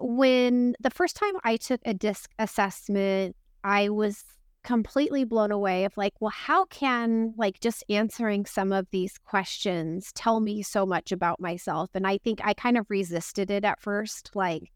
when 0.00 0.74
the 0.80 0.90
first 0.90 1.16
time 1.16 1.34
I 1.44 1.56
took 1.56 1.80
a 1.84 1.94
disc 1.94 2.30
assessment, 2.38 3.36
I 3.62 3.90
was 3.90 4.24
completely 4.64 5.24
blown 5.24 5.52
away 5.52 5.84
of 5.84 5.96
like, 5.96 6.14
well, 6.20 6.32
how 6.34 6.64
can 6.66 7.32
like 7.36 7.60
just 7.60 7.84
answering 7.88 8.44
some 8.44 8.72
of 8.72 8.86
these 8.90 9.16
questions 9.18 10.12
tell 10.12 10.40
me 10.40 10.62
so 10.62 10.84
much 10.84 11.12
about 11.12 11.40
myself? 11.40 11.90
And 11.94 12.06
I 12.06 12.18
think 12.18 12.40
I 12.44 12.54
kind 12.54 12.76
of 12.76 12.86
resisted 12.90 13.50
it 13.50 13.64
at 13.64 13.80
first, 13.80 14.30
like, 14.34 14.72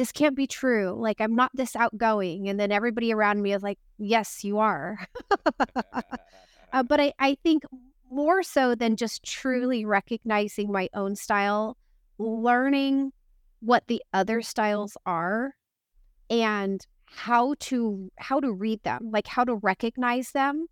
this 0.00 0.12
can't 0.12 0.34
be 0.34 0.46
true. 0.46 0.96
Like, 0.98 1.20
I'm 1.20 1.34
not 1.34 1.50
this 1.52 1.76
outgoing. 1.76 2.48
And 2.48 2.58
then 2.58 2.72
everybody 2.72 3.12
around 3.12 3.42
me 3.42 3.52
is 3.52 3.62
like, 3.62 3.78
yes, 3.98 4.42
you 4.42 4.58
are. 4.58 4.98
uh, 6.72 6.82
but 6.82 6.98
I, 6.98 7.12
I 7.18 7.36
think 7.42 7.64
more 8.10 8.42
so 8.42 8.74
than 8.74 8.96
just 8.96 9.22
truly 9.22 9.84
recognizing 9.84 10.72
my 10.72 10.88
own 10.94 11.16
style, 11.16 11.76
learning 12.16 13.12
what 13.60 13.88
the 13.88 14.02
other 14.14 14.40
styles 14.40 14.96
are 15.04 15.54
and 16.30 16.86
how 17.04 17.54
to 17.60 18.10
how 18.16 18.40
to 18.40 18.50
read 18.50 18.82
them 18.84 19.10
like 19.12 19.26
how 19.26 19.44
to 19.44 19.56
recognize 19.56 20.30
them 20.30 20.64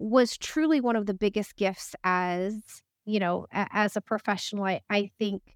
was 0.00 0.36
truly 0.38 0.80
one 0.80 0.96
of 0.96 1.06
the 1.06 1.14
biggest 1.14 1.54
gifts 1.54 1.94
as 2.02 2.82
you 3.04 3.20
know 3.20 3.46
as 3.52 3.94
a 3.94 4.00
professional 4.00 4.64
I, 4.64 4.80
I 4.90 5.10
think 5.18 5.55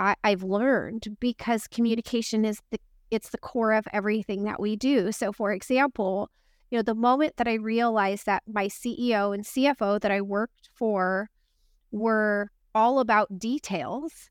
I, 0.00 0.16
i've 0.24 0.42
learned 0.42 1.16
because 1.20 1.62
mm-hmm. 1.62 1.74
communication 1.76 2.44
is 2.44 2.60
the 2.70 2.80
it's 3.10 3.30
the 3.30 3.38
core 3.38 3.72
of 3.72 3.86
everything 3.92 4.44
that 4.44 4.60
we 4.60 4.76
do 4.76 5.12
so 5.12 5.32
for 5.32 5.52
example 5.52 6.30
you 6.70 6.78
know 6.78 6.82
the 6.82 6.94
moment 6.94 7.36
that 7.36 7.46
i 7.46 7.54
realized 7.54 8.26
that 8.26 8.42
my 8.46 8.66
ceo 8.66 9.34
and 9.34 9.44
cfo 9.44 10.00
that 10.00 10.10
i 10.10 10.20
worked 10.20 10.70
for 10.74 11.28
were 11.92 12.50
all 12.74 13.00
about 13.00 13.38
details 13.38 14.30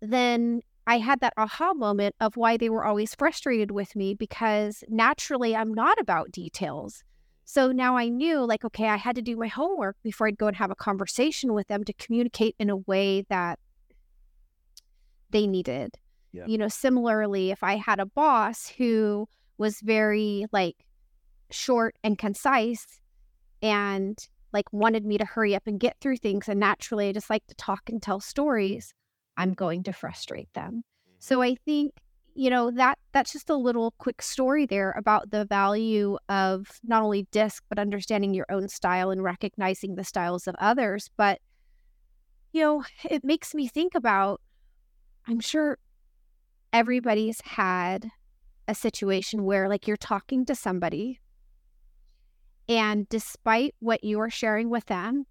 then 0.00 0.60
I 0.86 0.98
had 0.98 1.20
that 1.20 1.32
aha 1.36 1.74
moment 1.74 2.14
of 2.20 2.36
why 2.36 2.56
they 2.56 2.68
were 2.68 2.84
always 2.84 3.14
frustrated 3.14 3.72
with 3.72 3.96
me 3.96 4.14
because 4.14 4.84
naturally 4.88 5.56
I'm 5.56 5.74
not 5.74 5.98
about 6.00 6.30
details. 6.30 7.02
So 7.44 7.72
now 7.72 7.96
I 7.96 8.08
knew, 8.08 8.44
like, 8.44 8.64
okay, 8.64 8.88
I 8.88 8.96
had 8.96 9.16
to 9.16 9.22
do 9.22 9.36
my 9.36 9.48
homework 9.48 9.96
before 10.02 10.28
I'd 10.28 10.38
go 10.38 10.46
and 10.46 10.56
have 10.56 10.70
a 10.70 10.76
conversation 10.76 11.54
with 11.54 11.68
them 11.68 11.84
to 11.84 11.92
communicate 11.92 12.54
in 12.58 12.70
a 12.70 12.76
way 12.76 13.24
that 13.28 13.58
they 15.30 15.46
needed. 15.46 15.96
Yeah. 16.32 16.46
You 16.46 16.58
know, 16.58 16.68
similarly, 16.68 17.50
if 17.50 17.62
I 17.62 17.76
had 17.76 17.98
a 18.00 18.06
boss 18.06 18.68
who 18.68 19.28
was 19.58 19.80
very 19.80 20.46
like 20.52 20.76
short 21.50 21.96
and 22.04 22.18
concise 22.18 23.00
and 23.62 24.18
like 24.52 24.72
wanted 24.72 25.04
me 25.04 25.18
to 25.18 25.24
hurry 25.24 25.54
up 25.54 25.66
and 25.66 25.80
get 25.80 25.96
through 26.00 26.18
things, 26.18 26.48
and 26.48 26.60
naturally 26.60 27.08
I 27.08 27.12
just 27.12 27.30
like 27.30 27.46
to 27.46 27.54
talk 27.54 27.82
and 27.88 28.02
tell 28.02 28.20
stories, 28.20 28.92
I'm 29.36 29.54
going 29.54 29.82
to 29.84 29.92
frustrate 29.92 30.52
them. 30.54 30.82
Mm-hmm. 30.82 31.16
So 31.18 31.42
I 31.42 31.54
think 31.64 31.92
you 32.36 32.50
know 32.50 32.70
that 32.70 32.98
that's 33.12 33.32
just 33.32 33.48
a 33.48 33.56
little 33.56 33.94
quick 33.98 34.20
story 34.20 34.66
there 34.66 34.92
about 34.92 35.30
the 35.30 35.46
value 35.46 36.18
of 36.28 36.68
not 36.84 37.02
only 37.02 37.26
disc 37.32 37.64
but 37.68 37.78
understanding 37.78 38.34
your 38.34 38.46
own 38.50 38.68
style 38.68 39.10
and 39.10 39.22
recognizing 39.22 39.94
the 39.94 40.04
styles 40.04 40.46
of 40.46 40.54
others 40.58 41.10
but 41.16 41.40
you 42.52 42.60
know 42.60 42.84
it 43.08 43.24
makes 43.24 43.54
me 43.54 43.66
think 43.66 43.94
about 43.94 44.40
i'm 45.26 45.40
sure 45.40 45.78
everybody's 46.72 47.40
had 47.42 48.10
a 48.68 48.74
situation 48.74 49.44
where 49.44 49.68
like 49.68 49.86
you're 49.86 49.96
talking 49.96 50.44
to 50.44 50.54
somebody 50.54 51.20
and 52.68 53.08
despite 53.08 53.74
what 53.78 54.02
you're 54.02 54.30
sharing 54.30 54.68
with 54.68 54.86
them 54.86 55.24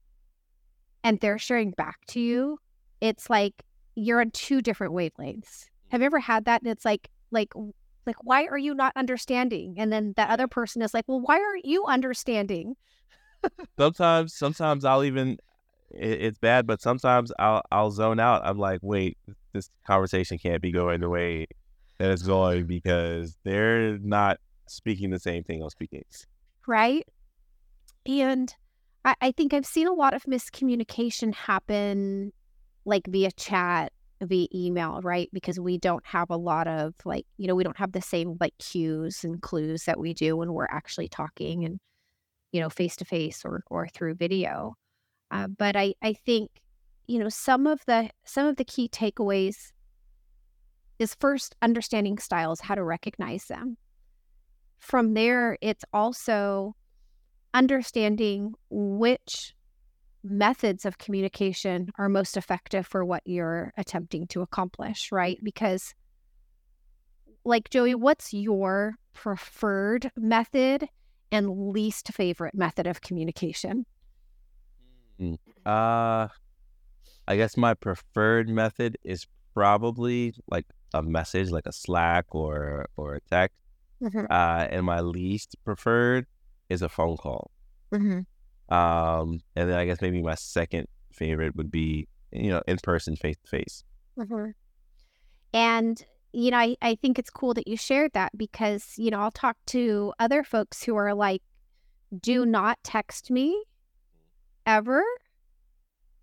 and 1.03 1.19
they're 1.19 1.37
sharing 1.37 1.71
back 1.71 1.97
to 2.07 2.19
you 2.19 2.57
it's 3.01 3.29
like 3.29 3.63
you're 3.95 4.21
on 4.21 4.31
two 4.31 4.61
different 4.61 4.93
wavelengths. 4.93 5.65
Have 5.89 6.01
you 6.01 6.05
ever 6.05 6.19
had 6.19 6.45
that? 6.45 6.61
And 6.61 6.71
it's 6.71 6.85
like, 6.85 7.09
like, 7.31 7.53
like, 8.05 8.17
why 8.21 8.45
are 8.45 8.57
you 8.57 8.75
not 8.75 8.93
understanding? 8.95 9.75
And 9.77 9.91
then 9.91 10.13
that 10.17 10.29
other 10.29 10.47
person 10.47 10.81
is 10.81 10.93
like, 10.93 11.05
well, 11.07 11.21
why 11.21 11.39
aren't 11.39 11.65
you 11.65 11.85
understanding? 11.85 12.75
sometimes, 13.79 14.33
sometimes 14.35 14.85
I'll 14.85 15.03
even, 15.03 15.37
it, 15.95 16.21
it's 16.21 16.39
bad, 16.39 16.67
but 16.67 16.81
sometimes 16.81 17.31
I'll, 17.39 17.61
I'll 17.71 17.91
zone 17.91 18.19
out. 18.19 18.41
I'm 18.45 18.57
like, 18.57 18.79
wait, 18.81 19.17
this 19.53 19.69
conversation 19.85 20.37
can't 20.37 20.61
be 20.61 20.71
going 20.71 21.01
the 21.01 21.09
way 21.09 21.47
that 21.97 22.11
it's 22.11 22.23
going 22.23 22.65
because 22.65 23.37
they're 23.43 23.97
not 23.99 24.39
speaking 24.67 25.09
the 25.09 25.19
same 25.19 25.43
thing 25.43 25.61
I'm 25.61 25.69
speaking. 25.69 26.03
Right. 26.67 27.07
And 28.05 28.53
I, 29.03 29.15
I 29.21 29.31
think 29.31 29.53
I've 29.53 29.65
seen 29.65 29.87
a 29.87 29.93
lot 29.93 30.13
of 30.13 30.23
miscommunication 30.23 31.33
happen 31.33 32.33
like 32.85 33.07
via 33.07 33.31
chat, 33.31 33.93
via 34.21 34.47
email, 34.53 34.99
right? 35.01 35.29
Because 35.33 35.59
we 35.59 35.77
don't 35.77 36.05
have 36.05 36.29
a 36.29 36.37
lot 36.37 36.67
of 36.67 36.93
like, 37.05 37.25
you 37.37 37.47
know, 37.47 37.55
we 37.55 37.63
don't 37.63 37.77
have 37.77 37.93
the 37.93 38.01
same 38.01 38.37
like 38.39 38.57
cues 38.57 39.23
and 39.23 39.41
clues 39.41 39.85
that 39.85 39.99
we 39.99 40.13
do 40.13 40.37
when 40.37 40.53
we're 40.53 40.67
actually 40.69 41.07
talking 41.07 41.65
and, 41.65 41.79
you 42.51 42.61
know, 42.61 42.69
face 42.69 42.95
to 42.97 43.05
face 43.05 43.43
or 43.45 43.63
or 43.69 43.87
through 43.87 44.15
video. 44.15 44.75
Uh, 45.31 45.47
but 45.47 45.75
I 45.75 45.95
I 46.01 46.13
think, 46.13 46.49
you 47.07 47.19
know, 47.19 47.29
some 47.29 47.67
of 47.67 47.81
the 47.85 48.09
some 48.25 48.47
of 48.47 48.55
the 48.57 48.65
key 48.65 48.87
takeaways 48.87 49.71
is 50.99 51.15
first 51.19 51.55
understanding 51.61 52.17
styles, 52.17 52.61
how 52.61 52.75
to 52.75 52.83
recognize 52.83 53.45
them. 53.45 53.77
From 54.79 55.13
there, 55.13 55.57
it's 55.61 55.83
also 55.93 56.75
understanding 57.53 58.53
which 58.69 59.55
methods 60.23 60.85
of 60.85 60.97
communication 60.97 61.89
are 61.97 62.09
most 62.09 62.37
effective 62.37 62.85
for 62.85 63.05
what 63.05 63.21
you're 63.25 63.73
attempting 63.77 64.27
to 64.27 64.41
accomplish, 64.41 65.11
right? 65.11 65.39
Because, 65.43 65.93
like, 67.43 67.69
Joey, 67.69 67.95
what's 67.95 68.33
your 68.33 68.95
preferred 69.13 70.11
method 70.15 70.87
and 71.31 71.71
least 71.71 72.11
favorite 72.13 72.55
method 72.55 72.87
of 72.87 73.01
communication? 73.01 73.85
Hmm, 75.19 75.35
uh, 75.65 76.27
I 77.27 77.35
guess 77.35 77.57
my 77.57 77.73
preferred 77.73 78.49
method 78.49 78.97
is 79.03 79.25
probably 79.53 80.33
like 80.47 80.65
a 80.93 81.01
message, 81.01 81.49
like 81.49 81.65
a 81.65 81.71
Slack 81.71 82.25
or 82.35 82.87
or 82.97 83.15
a 83.15 83.21
text. 83.21 83.57
Mm-hmm. 84.01 84.25
Uh, 84.29 84.67
and 84.69 84.85
my 84.85 84.99
least 85.01 85.55
preferred 85.63 86.25
is 86.69 86.81
a 86.81 86.89
phone 86.89 87.17
call. 87.17 87.51
Mm-hmm. 87.93 88.73
Um, 88.73 89.39
and 89.55 89.69
then 89.69 89.77
I 89.77 89.85
guess 89.85 90.01
maybe 90.01 90.21
my 90.21 90.35
second 90.35 90.87
favorite 91.11 91.55
would 91.55 91.71
be, 91.71 92.07
you 92.31 92.49
know, 92.49 92.61
in 92.67 92.77
person, 92.83 93.15
face 93.15 93.37
to 93.43 93.49
face. 93.49 93.83
And, 95.53 96.03
you 96.33 96.51
know, 96.51 96.57
I, 96.57 96.75
I 96.81 96.95
think 96.95 97.17
it's 97.17 97.29
cool 97.29 97.53
that 97.53 97.67
you 97.67 97.77
shared 97.77 98.11
that 98.13 98.37
because, 98.37 98.93
you 98.97 99.11
know, 99.11 99.19
I'll 99.19 99.31
talk 99.31 99.55
to 99.67 100.13
other 100.19 100.43
folks 100.43 100.83
who 100.83 100.95
are 100.95 101.13
like, 101.13 101.41
do 102.19 102.45
not 102.45 102.77
text 102.83 103.31
me 103.31 103.63
ever. 104.65 105.03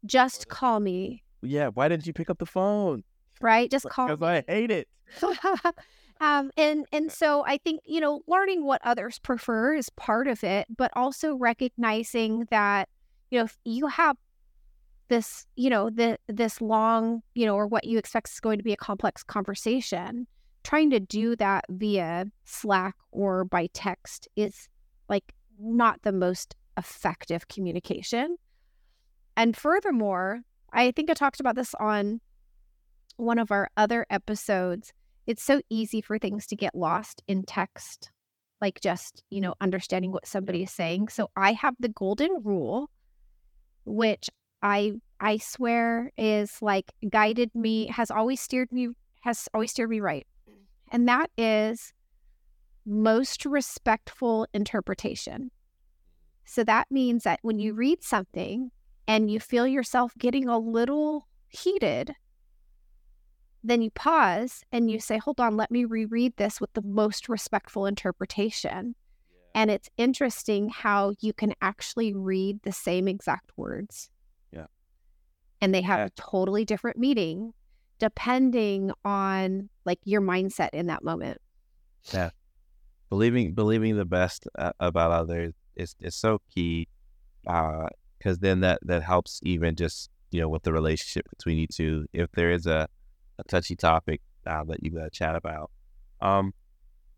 Just 0.04 0.48
call 0.48 0.80
me. 0.80 1.22
Yeah. 1.42 1.68
Why 1.68 1.88
didn't 1.88 2.06
you 2.06 2.12
pick 2.12 2.30
up 2.30 2.38
the 2.38 2.46
phone? 2.46 3.04
Right. 3.40 3.70
Just 3.70 3.88
call 3.88 4.08
Because 4.08 4.22
I 4.22 4.44
hate 4.46 4.70
it. 4.70 4.88
Um, 6.22 6.52
and 6.56 6.86
and 6.92 7.10
so 7.10 7.44
I 7.44 7.58
think 7.58 7.80
you 7.84 8.00
know 8.00 8.22
learning 8.28 8.64
what 8.64 8.80
others 8.84 9.18
prefer 9.18 9.74
is 9.74 9.90
part 9.90 10.28
of 10.28 10.44
it, 10.44 10.68
but 10.76 10.92
also 10.94 11.34
recognizing 11.34 12.46
that 12.52 12.88
you 13.32 13.40
know 13.40 13.46
if 13.46 13.58
you 13.64 13.88
have 13.88 14.16
this 15.08 15.46
you 15.56 15.68
know 15.68 15.90
the 15.90 16.18
this 16.28 16.60
long 16.60 17.22
you 17.34 17.44
know 17.44 17.56
or 17.56 17.66
what 17.66 17.84
you 17.84 17.98
expect 17.98 18.28
is 18.30 18.38
going 18.38 18.58
to 18.58 18.62
be 18.62 18.72
a 18.72 18.76
complex 18.76 19.24
conversation, 19.24 20.28
trying 20.62 20.90
to 20.90 21.00
do 21.00 21.34
that 21.36 21.64
via 21.68 22.26
Slack 22.44 22.94
or 23.10 23.44
by 23.44 23.68
text 23.74 24.28
is 24.36 24.68
like 25.08 25.34
not 25.58 26.02
the 26.02 26.12
most 26.12 26.54
effective 26.76 27.48
communication. 27.48 28.36
And 29.36 29.56
furthermore, 29.56 30.40
I 30.72 30.90
think 30.92 31.10
I 31.10 31.14
talked 31.14 31.40
about 31.40 31.56
this 31.56 31.74
on 31.80 32.20
one 33.16 33.38
of 33.38 33.50
our 33.50 33.68
other 33.76 34.06
episodes 34.10 34.92
it's 35.26 35.42
so 35.42 35.60
easy 35.70 36.00
for 36.00 36.18
things 36.18 36.46
to 36.48 36.56
get 36.56 36.74
lost 36.74 37.22
in 37.28 37.44
text, 37.44 38.10
like 38.60 38.80
just, 38.80 39.22
you 39.30 39.40
know, 39.40 39.54
understanding 39.60 40.12
what 40.12 40.26
somebody 40.26 40.64
is 40.64 40.72
saying. 40.72 41.08
So 41.08 41.30
I 41.36 41.52
have 41.52 41.74
the 41.78 41.88
golden 41.88 42.30
rule, 42.42 42.90
which 43.84 44.28
I 44.62 44.94
I 45.20 45.38
swear 45.38 46.10
is 46.18 46.60
like 46.60 46.92
guided 47.08 47.54
me, 47.54 47.86
has 47.88 48.10
always 48.10 48.40
steered 48.40 48.72
me, 48.72 48.88
has 49.20 49.48
always 49.54 49.70
steered 49.70 49.90
me 49.90 50.00
right. 50.00 50.26
And 50.90 51.08
that 51.08 51.30
is 51.38 51.92
most 52.84 53.46
respectful 53.46 54.46
interpretation. 54.52 55.50
So 56.44 56.64
that 56.64 56.90
means 56.90 57.24
that 57.24 57.38
when 57.42 57.58
you 57.58 57.72
read 57.74 58.02
something 58.02 58.70
and 59.06 59.30
you 59.30 59.40
feel 59.40 59.66
yourself 59.66 60.12
getting 60.18 60.48
a 60.48 60.58
little 60.58 61.28
heated, 61.48 62.14
then 63.64 63.80
you 63.82 63.90
pause 63.90 64.64
and 64.72 64.90
you 64.90 64.98
say, 64.98 65.18
hold 65.18 65.40
on, 65.40 65.56
let 65.56 65.70
me 65.70 65.84
reread 65.84 66.36
this 66.36 66.60
with 66.60 66.72
the 66.72 66.82
most 66.82 67.28
respectful 67.28 67.86
interpretation. 67.86 68.94
And 69.54 69.70
it's 69.70 69.88
interesting 69.98 70.68
how 70.70 71.12
you 71.20 71.32
can 71.32 71.54
actually 71.60 72.14
read 72.14 72.60
the 72.62 72.72
same 72.72 73.06
exact 73.06 73.52
words. 73.56 74.10
Yeah. 74.52 74.66
And 75.60 75.74
they 75.74 75.82
have 75.82 75.98
Yeah. 76.00 76.06
a 76.06 76.10
totally 76.10 76.64
different 76.64 76.96
meaning 76.98 77.52
depending 77.98 78.90
on 79.04 79.68
like 79.84 80.00
your 80.04 80.20
mindset 80.20 80.70
in 80.72 80.86
that 80.86 81.04
moment. 81.04 81.40
Yeah. 82.12 82.30
Believing 83.10 83.54
believing 83.54 83.96
the 83.96 84.04
best 84.04 84.48
uh, 84.58 84.72
about 84.80 85.12
others 85.12 85.52
is 85.76 85.94
is 86.00 86.14
so 86.14 86.40
key 86.54 86.88
because 87.44 88.38
then 88.40 88.60
that 88.60 88.78
that 88.82 89.02
helps 89.02 89.40
even 89.42 89.74
just 89.76 90.10
you 90.30 90.40
know 90.40 90.48
with 90.48 90.62
the 90.62 90.72
relationship 90.72 91.28
between 91.30 91.58
you 91.58 91.66
two 91.66 92.06
if 92.12 92.30
there 92.32 92.50
is 92.50 92.66
a, 92.66 92.88
a 93.38 93.44
touchy 93.48 93.76
topic 93.76 94.20
uh, 94.46 94.64
that 94.64 94.82
you 94.82 94.90
gotta 94.90 95.10
chat 95.10 95.36
about. 95.36 95.70
Um 96.20 96.54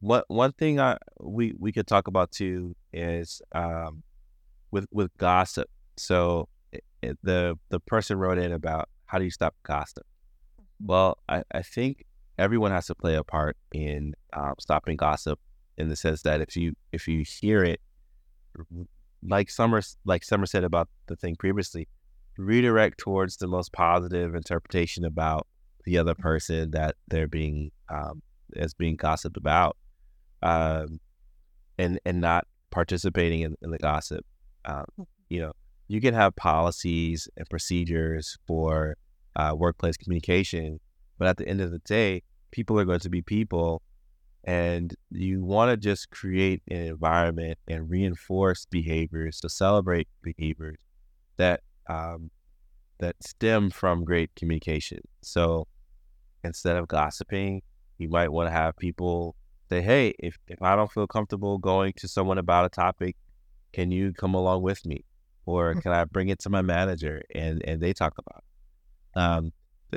what 0.01 0.25
one 0.29 0.53
thing 0.53 0.81
I 0.81 0.99
we 1.21 1.55
we 1.59 1.73
could 1.73 1.87
talk 1.87 2.09
about 2.09 2.31
too 2.33 2.75
is 2.93 3.43
um 3.55 4.03
with 4.71 4.87
with 4.93 5.11
gossip. 5.19 5.69
So 5.97 6.49
it, 6.73 6.85
it- 7.03 7.19
the 7.23 7.59
the 7.71 7.81
person 7.81 8.19
wrote 8.19 8.39
in 8.39 8.53
about 8.53 8.89
how 9.07 9.19
do 9.19 9.25
you 9.25 9.31
stop 9.31 9.55
gossip? 9.65 10.05
Well 10.81 11.19
I, 11.29 11.43
I 11.53 11.63
think 11.63 12.05
everyone 12.39 12.73
has 12.73 12.87
to 12.87 12.95
play 12.95 13.15
a 13.17 13.25
part 13.25 13.57
in 13.73 14.15
um, 14.33 14.55
stopping 14.61 14.97
gossip 14.97 15.39
in 15.79 15.89
the 15.89 15.97
sense 15.97 16.23
that 16.23 16.41
if 16.41 16.57
you 16.57 16.75
if 16.93 17.09
you 17.09 17.25
hear 17.27 17.65
it, 17.65 17.81
like 19.27 19.51
Sommer 19.51 19.83
like 20.05 20.25
Sommer 20.25 20.47
said 20.47 20.65
about 20.65 20.89
the 21.07 21.17
thing 21.17 21.37
previously, 21.37 21.89
redirect 22.37 22.99
towards 22.99 23.37
the 23.37 23.47
most 23.49 23.73
positive 23.73 24.35
interpretation 24.35 25.05
about 25.05 25.47
the 25.85 25.99
other 25.99 26.15
person 26.15 26.71
that 26.73 26.97
they're 27.09 27.29
being 27.29 27.71
um, 27.89 28.23
as 28.57 28.75
being 28.75 28.97
gossiped 28.97 29.37
about, 29.37 29.77
um, 30.43 31.01
and 31.79 31.99
and 32.05 32.21
not 32.21 32.47
participating 32.71 33.41
in, 33.41 33.57
in 33.63 33.71
the 33.71 33.79
gossip. 33.79 34.25
Um, 34.65 34.87
you 35.29 35.41
know, 35.41 35.53
you 35.89 36.01
can 36.01 36.15
have 36.15 36.35
policies 36.37 37.29
and 37.37 37.49
procedures 37.49 38.37
for 38.47 38.97
uh, 39.37 39.55
workplace 39.57 39.97
communication, 39.97 40.81
but 41.19 41.29
at 41.29 41.37
the 41.37 41.49
end 41.49 41.61
of 41.61 41.71
the 41.71 41.81
day, 41.81 42.23
people 42.51 42.79
are 42.79 42.85
going 42.85 43.01
to 43.01 43.11
be 43.11 43.23
people 43.23 43.83
and 44.45 44.95
you 45.11 45.43
want 45.43 45.71
to 45.71 45.77
just 45.77 46.11
create 46.11 46.63
an 46.69 46.77
environment 46.77 47.59
and 47.67 47.89
reinforce 47.89 48.67
behaviors 48.67 49.41
to 49.41 49.49
celebrate 49.49 50.07
behaviors 50.23 50.77
that 51.39 51.61
um, 51.89 52.31
that 52.99 53.17
stem 53.23 53.71
from 53.71 54.05
great 54.05 54.31
communication. 54.37 55.01
So 55.23 55.67
instead 56.43 56.77
of 56.77 56.89
gossiping, 56.89 57.63
you 57.99 58.09
might 58.09 58.31
want 58.31 58.49
to 58.49 58.53
have 58.53 58.77
people 58.77 59.35
say, 59.71 59.81
"Hey, 59.81 60.15
if 60.19 60.37
if 60.47 60.61
I 60.63 60.77
don't 60.77 60.93
feel 60.93 61.07
comfortable 61.07 61.59
going 61.59 61.95
to 61.97 62.09
someone 62.09 62.39
about 62.39 62.67
a 62.67 62.69
topic, 62.69 63.17
can 63.73 63.91
you 63.91 64.13
come 64.13 64.35
along 64.35 64.63
with 64.63 64.85
me, 64.85 65.05
or 65.47 65.75
can 65.75 65.93
I 65.93 66.05
bring 66.05 66.29
it 66.29 66.39
to 66.41 66.51
my 66.51 66.63
manager 66.63 67.23
and 67.35 67.63
and 67.67 67.81
they 67.81 67.95
talk 67.95 68.15
about 68.19 68.45
it?" 68.45 69.21
Um, 69.21 69.53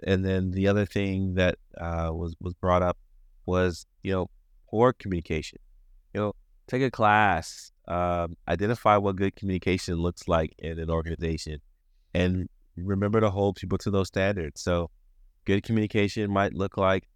and 0.06 0.24
then 0.24 0.52
the 0.52 0.68
other 0.70 0.86
thing 0.86 1.36
that 1.36 1.56
uh, 1.78 2.12
was 2.14 2.36
was 2.40 2.54
brought 2.54 2.82
up 2.82 2.98
was 3.46 3.86
you 4.04 4.14
know 4.14 4.30
poor 4.70 4.94
communication. 4.94 5.60
You 6.14 6.22
know, 6.22 6.34
take 6.68 6.82
a 6.82 6.92
class, 6.92 7.72
um, 7.88 8.36
identify 8.48 8.98
what 8.98 9.16
good 9.16 9.36
communication 9.36 9.96
looks 9.96 10.28
like 10.28 10.54
in 10.60 10.80
an 10.80 10.90
organization, 10.90 11.60
and 12.14 12.48
remember 12.76 13.20
to 13.20 13.30
hold 13.30 13.56
people 13.56 13.78
to 13.80 13.92
those 13.92 14.08
standards. 14.08 14.62
So, 14.62 14.90
good 15.46 15.64
communication 15.64 16.32
might 16.32 16.54
look 16.54 16.78
like, 16.78 17.08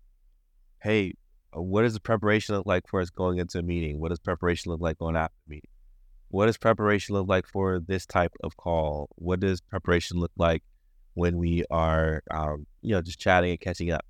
hey, 0.81 1.13
what 1.53 1.81
does 1.81 1.93
the 1.93 1.99
preparation 1.99 2.55
look 2.55 2.65
like 2.65 2.87
for 2.87 3.01
us 3.01 3.09
going 3.09 3.39
into 3.39 3.59
a 3.59 3.61
meeting? 3.61 3.99
What 3.99 4.09
does 4.09 4.19
preparation 4.19 4.71
look 4.71 4.81
like 4.81 4.97
going 4.97 5.15
after 5.15 5.35
a 5.47 5.49
meeting? 5.49 5.69
What 6.29 6.45
does 6.45 6.57
preparation 6.57 7.13
look 7.15 7.27
like 7.27 7.45
for 7.45 7.79
this 7.79 8.05
type 8.05 8.31
of 8.41 8.55
call? 8.55 9.09
What 9.15 9.41
does 9.41 9.59
preparation 9.59 10.17
look 10.17 10.31
like 10.37 10.63
when 11.13 11.37
we 11.37 11.65
are, 11.69 12.23
um, 12.31 12.65
you 12.81 12.93
know, 12.95 13.01
just 13.01 13.19
chatting 13.19 13.51
and 13.51 13.59
catching 13.59 13.91
up? 13.91 14.05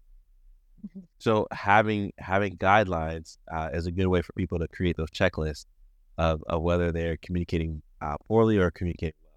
So 1.19 1.47
having 1.51 2.13
having 2.17 2.57
guidelines 2.57 3.37
uh, 3.51 3.69
is 3.73 3.85
a 3.85 3.91
good 3.91 4.07
way 4.07 4.21
for 4.21 4.33
people 4.33 4.59
to 4.59 4.67
create 4.67 4.97
those 4.97 5.11
checklists 5.11 5.65
of, 6.17 6.43
of 6.47 6.61
whether 6.61 6.91
they're 6.91 7.17
communicating 7.17 7.81
uh, 8.01 8.17
poorly 8.27 8.57
or 8.57 8.71
communicating 8.71 9.13
well. 9.21 9.31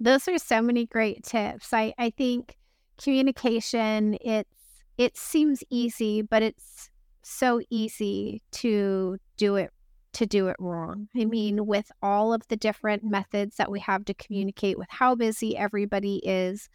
Those 0.00 0.28
are 0.28 0.38
so 0.38 0.62
many 0.62 0.86
great 0.86 1.24
tips. 1.24 1.72
I, 1.72 1.94
I 1.98 2.10
think 2.10 2.56
communication 3.02 4.16
it's 4.20 4.48
it 4.96 5.16
seems 5.16 5.62
easy, 5.70 6.22
but 6.22 6.42
it's 6.42 6.90
so 7.22 7.60
easy 7.70 8.42
to 8.50 9.18
do 9.36 9.56
it 9.56 9.70
to 10.14 10.26
do 10.26 10.48
it 10.48 10.56
wrong. 10.58 11.08
I 11.16 11.24
mean, 11.24 11.66
with 11.66 11.92
all 12.02 12.32
of 12.32 12.42
the 12.48 12.56
different 12.56 13.04
methods 13.04 13.56
that 13.56 13.70
we 13.70 13.78
have 13.80 14.04
to 14.06 14.14
communicate 14.14 14.78
with 14.78 14.88
how 14.90 15.14
busy 15.14 15.56
everybody 15.56 16.16
is, 16.24 16.68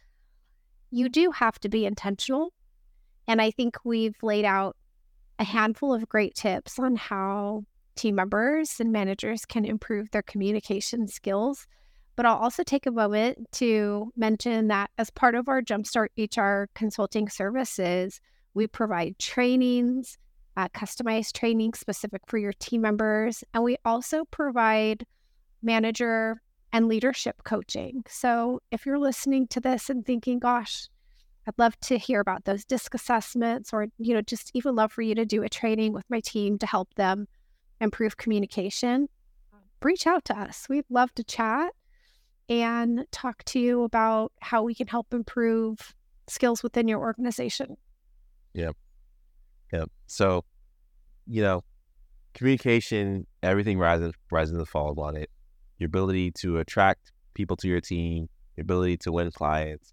you 0.94 1.08
do 1.08 1.32
have 1.32 1.58
to 1.58 1.68
be 1.68 1.84
intentional. 1.84 2.52
And 3.26 3.42
I 3.42 3.50
think 3.50 3.76
we've 3.84 4.16
laid 4.22 4.44
out 4.44 4.76
a 5.40 5.44
handful 5.44 5.92
of 5.92 6.08
great 6.08 6.36
tips 6.36 6.78
on 6.78 6.94
how 6.94 7.64
team 7.96 8.14
members 8.14 8.76
and 8.78 8.92
managers 8.92 9.44
can 9.44 9.64
improve 9.64 10.12
their 10.12 10.22
communication 10.22 11.08
skills. 11.08 11.66
But 12.14 12.26
I'll 12.26 12.36
also 12.36 12.62
take 12.62 12.86
a 12.86 12.92
moment 12.92 13.38
to 13.54 14.12
mention 14.16 14.68
that 14.68 14.90
as 14.96 15.10
part 15.10 15.34
of 15.34 15.48
our 15.48 15.62
Jumpstart 15.62 16.10
HR 16.16 16.70
consulting 16.74 17.28
services, 17.28 18.20
we 18.54 18.68
provide 18.68 19.18
trainings, 19.18 20.16
uh, 20.56 20.68
customized 20.68 21.32
training 21.32 21.74
specific 21.74 22.22
for 22.28 22.38
your 22.38 22.52
team 22.52 22.82
members. 22.82 23.42
And 23.52 23.64
we 23.64 23.78
also 23.84 24.26
provide 24.26 25.04
manager 25.60 26.40
and 26.74 26.88
leadership 26.88 27.44
coaching. 27.44 28.02
So 28.08 28.60
if 28.72 28.84
you're 28.84 28.98
listening 28.98 29.46
to 29.48 29.60
this 29.60 29.88
and 29.88 30.04
thinking, 30.04 30.40
gosh, 30.40 30.88
I'd 31.46 31.54
love 31.56 31.78
to 31.82 31.96
hear 31.96 32.18
about 32.18 32.46
those 32.46 32.64
DISC 32.64 32.94
assessments 32.94 33.72
or, 33.72 33.86
you 33.96 34.12
know, 34.12 34.22
just 34.22 34.50
even 34.54 34.74
love 34.74 34.90
for 34.90 35.02
you 35.02 35.14
to 35.14 35.24
do 35.24 35.44
a 35.44 35.48
training 35.48 35.92
with 35.92 36.04
my 36.10 36.18
team 36.18 36.58
to 36.58 36.66
help 36.66 36.92
them 36.94 37.28
improve 37.80 38.16
communication, 38.16 39.08
reach 39.84 40.04
out 40.08 40.24
to 40.24 40.36
us. 40.36 40.66
We'd 40.68 40.84
love 40.90 41.14
to 41.14 41.22
chat 41.22 41.70
and 42.48 43.06
talk 43.12 43.44
to 43.44 43.60
you 43.60 43.84
about 43.84 44.32
how 44.40 44.64
we 44.64 44.74
can 44.74 44.88
help 44.88 45.14
improve 45.14 45.94
skills 46.26 46.64
within 46.64 46.88
your 46.88 46.98
organization. 46.98 47.76
Yep. 48.54 48.76
Yep. 49.72 49.90
So, 50.08 50.44
you 51.28 51.42
know, 51.42 51.62
communication, 52.32 53.28
everything 53.44 53.78
rises 53.78 54.12
rises 54.32 54.56
and 54.56 54.66
falls 54.66 54.98
on 54.98 55.16
it. 55.16 55.30
Your 55.84 55.88
ability 55.88 56.30
to 56.36 56.60
attract 56.60 57.12
people 57.34 57.58
to 57.58 57.68
your 57.68 57.82
team, 57.82 58.30
your 58.56 58.62
ability 58.62 58.96
to 58.96 59.12
win 59.12 59.30
clients, 59.30 59.92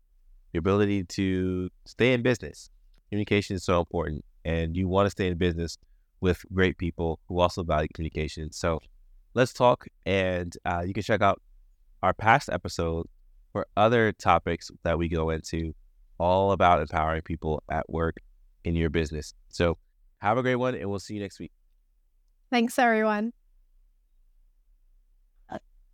your 0.53 0.59
ability 0.59 1.03
to 1.03 1.69
stay 1.83 2.13
in 2.13 2.21
business. 2.21 2.69
Communication 3.09 3.57
is 3.57 3.65
so 3.65 3.79
important, 3.79 4.23
and 4.45 4.77
you 4.77 4.87
want 4.87 5.07
to 5.07 5.09
stay 5.09 5.27
in 5.27 5.37
business 5.37 5.77
with 6.21 6.45
great 6.53 6.77
people 6.77 7.19
who 7.27 7.41
also 7.41 7.61
value 7.63 7.89
communication. 7.93 8.53
So, 8.53 8.79
let's 9.33 9.51
talk, 9.51 9.85
and 10.05 10.55
uh, 10.63 10.83
you 10.87 10.93
can 10.93 11.03
check 11.03 11.21
out 11.21 11.41
our 12.01 12.13
past 12.13 12.47
episode 12.47 13.07
for 13.51 13.67
other 13.75 14.13
topics 14.13 14.71
that 14.83 14.97
we 14.97 15.09
go 15.09 15.29
into, 15.29 15.73
all 16.17 16.53
about 16.53 16.79
empowering 16.79 17.23
people 17.23 17.63
at 17.69 17.89
work 17.89 18.15
in 18.63 18.77
your 18.77 18.89
business. 18.89 19.33
So, 19.49 19.77
have 20.19 20.37
a 20.37 20.41
great 20.41 20.55
one, 20.55 20.73
and 20.73 20.89
we'll 20.89 20.99
see 20.99 21.15
you 21.15 21.21
next 21.21 21.37
week. 21.37 21.51
Thanks, 22.49 22.79
everyone. 22.79 23.33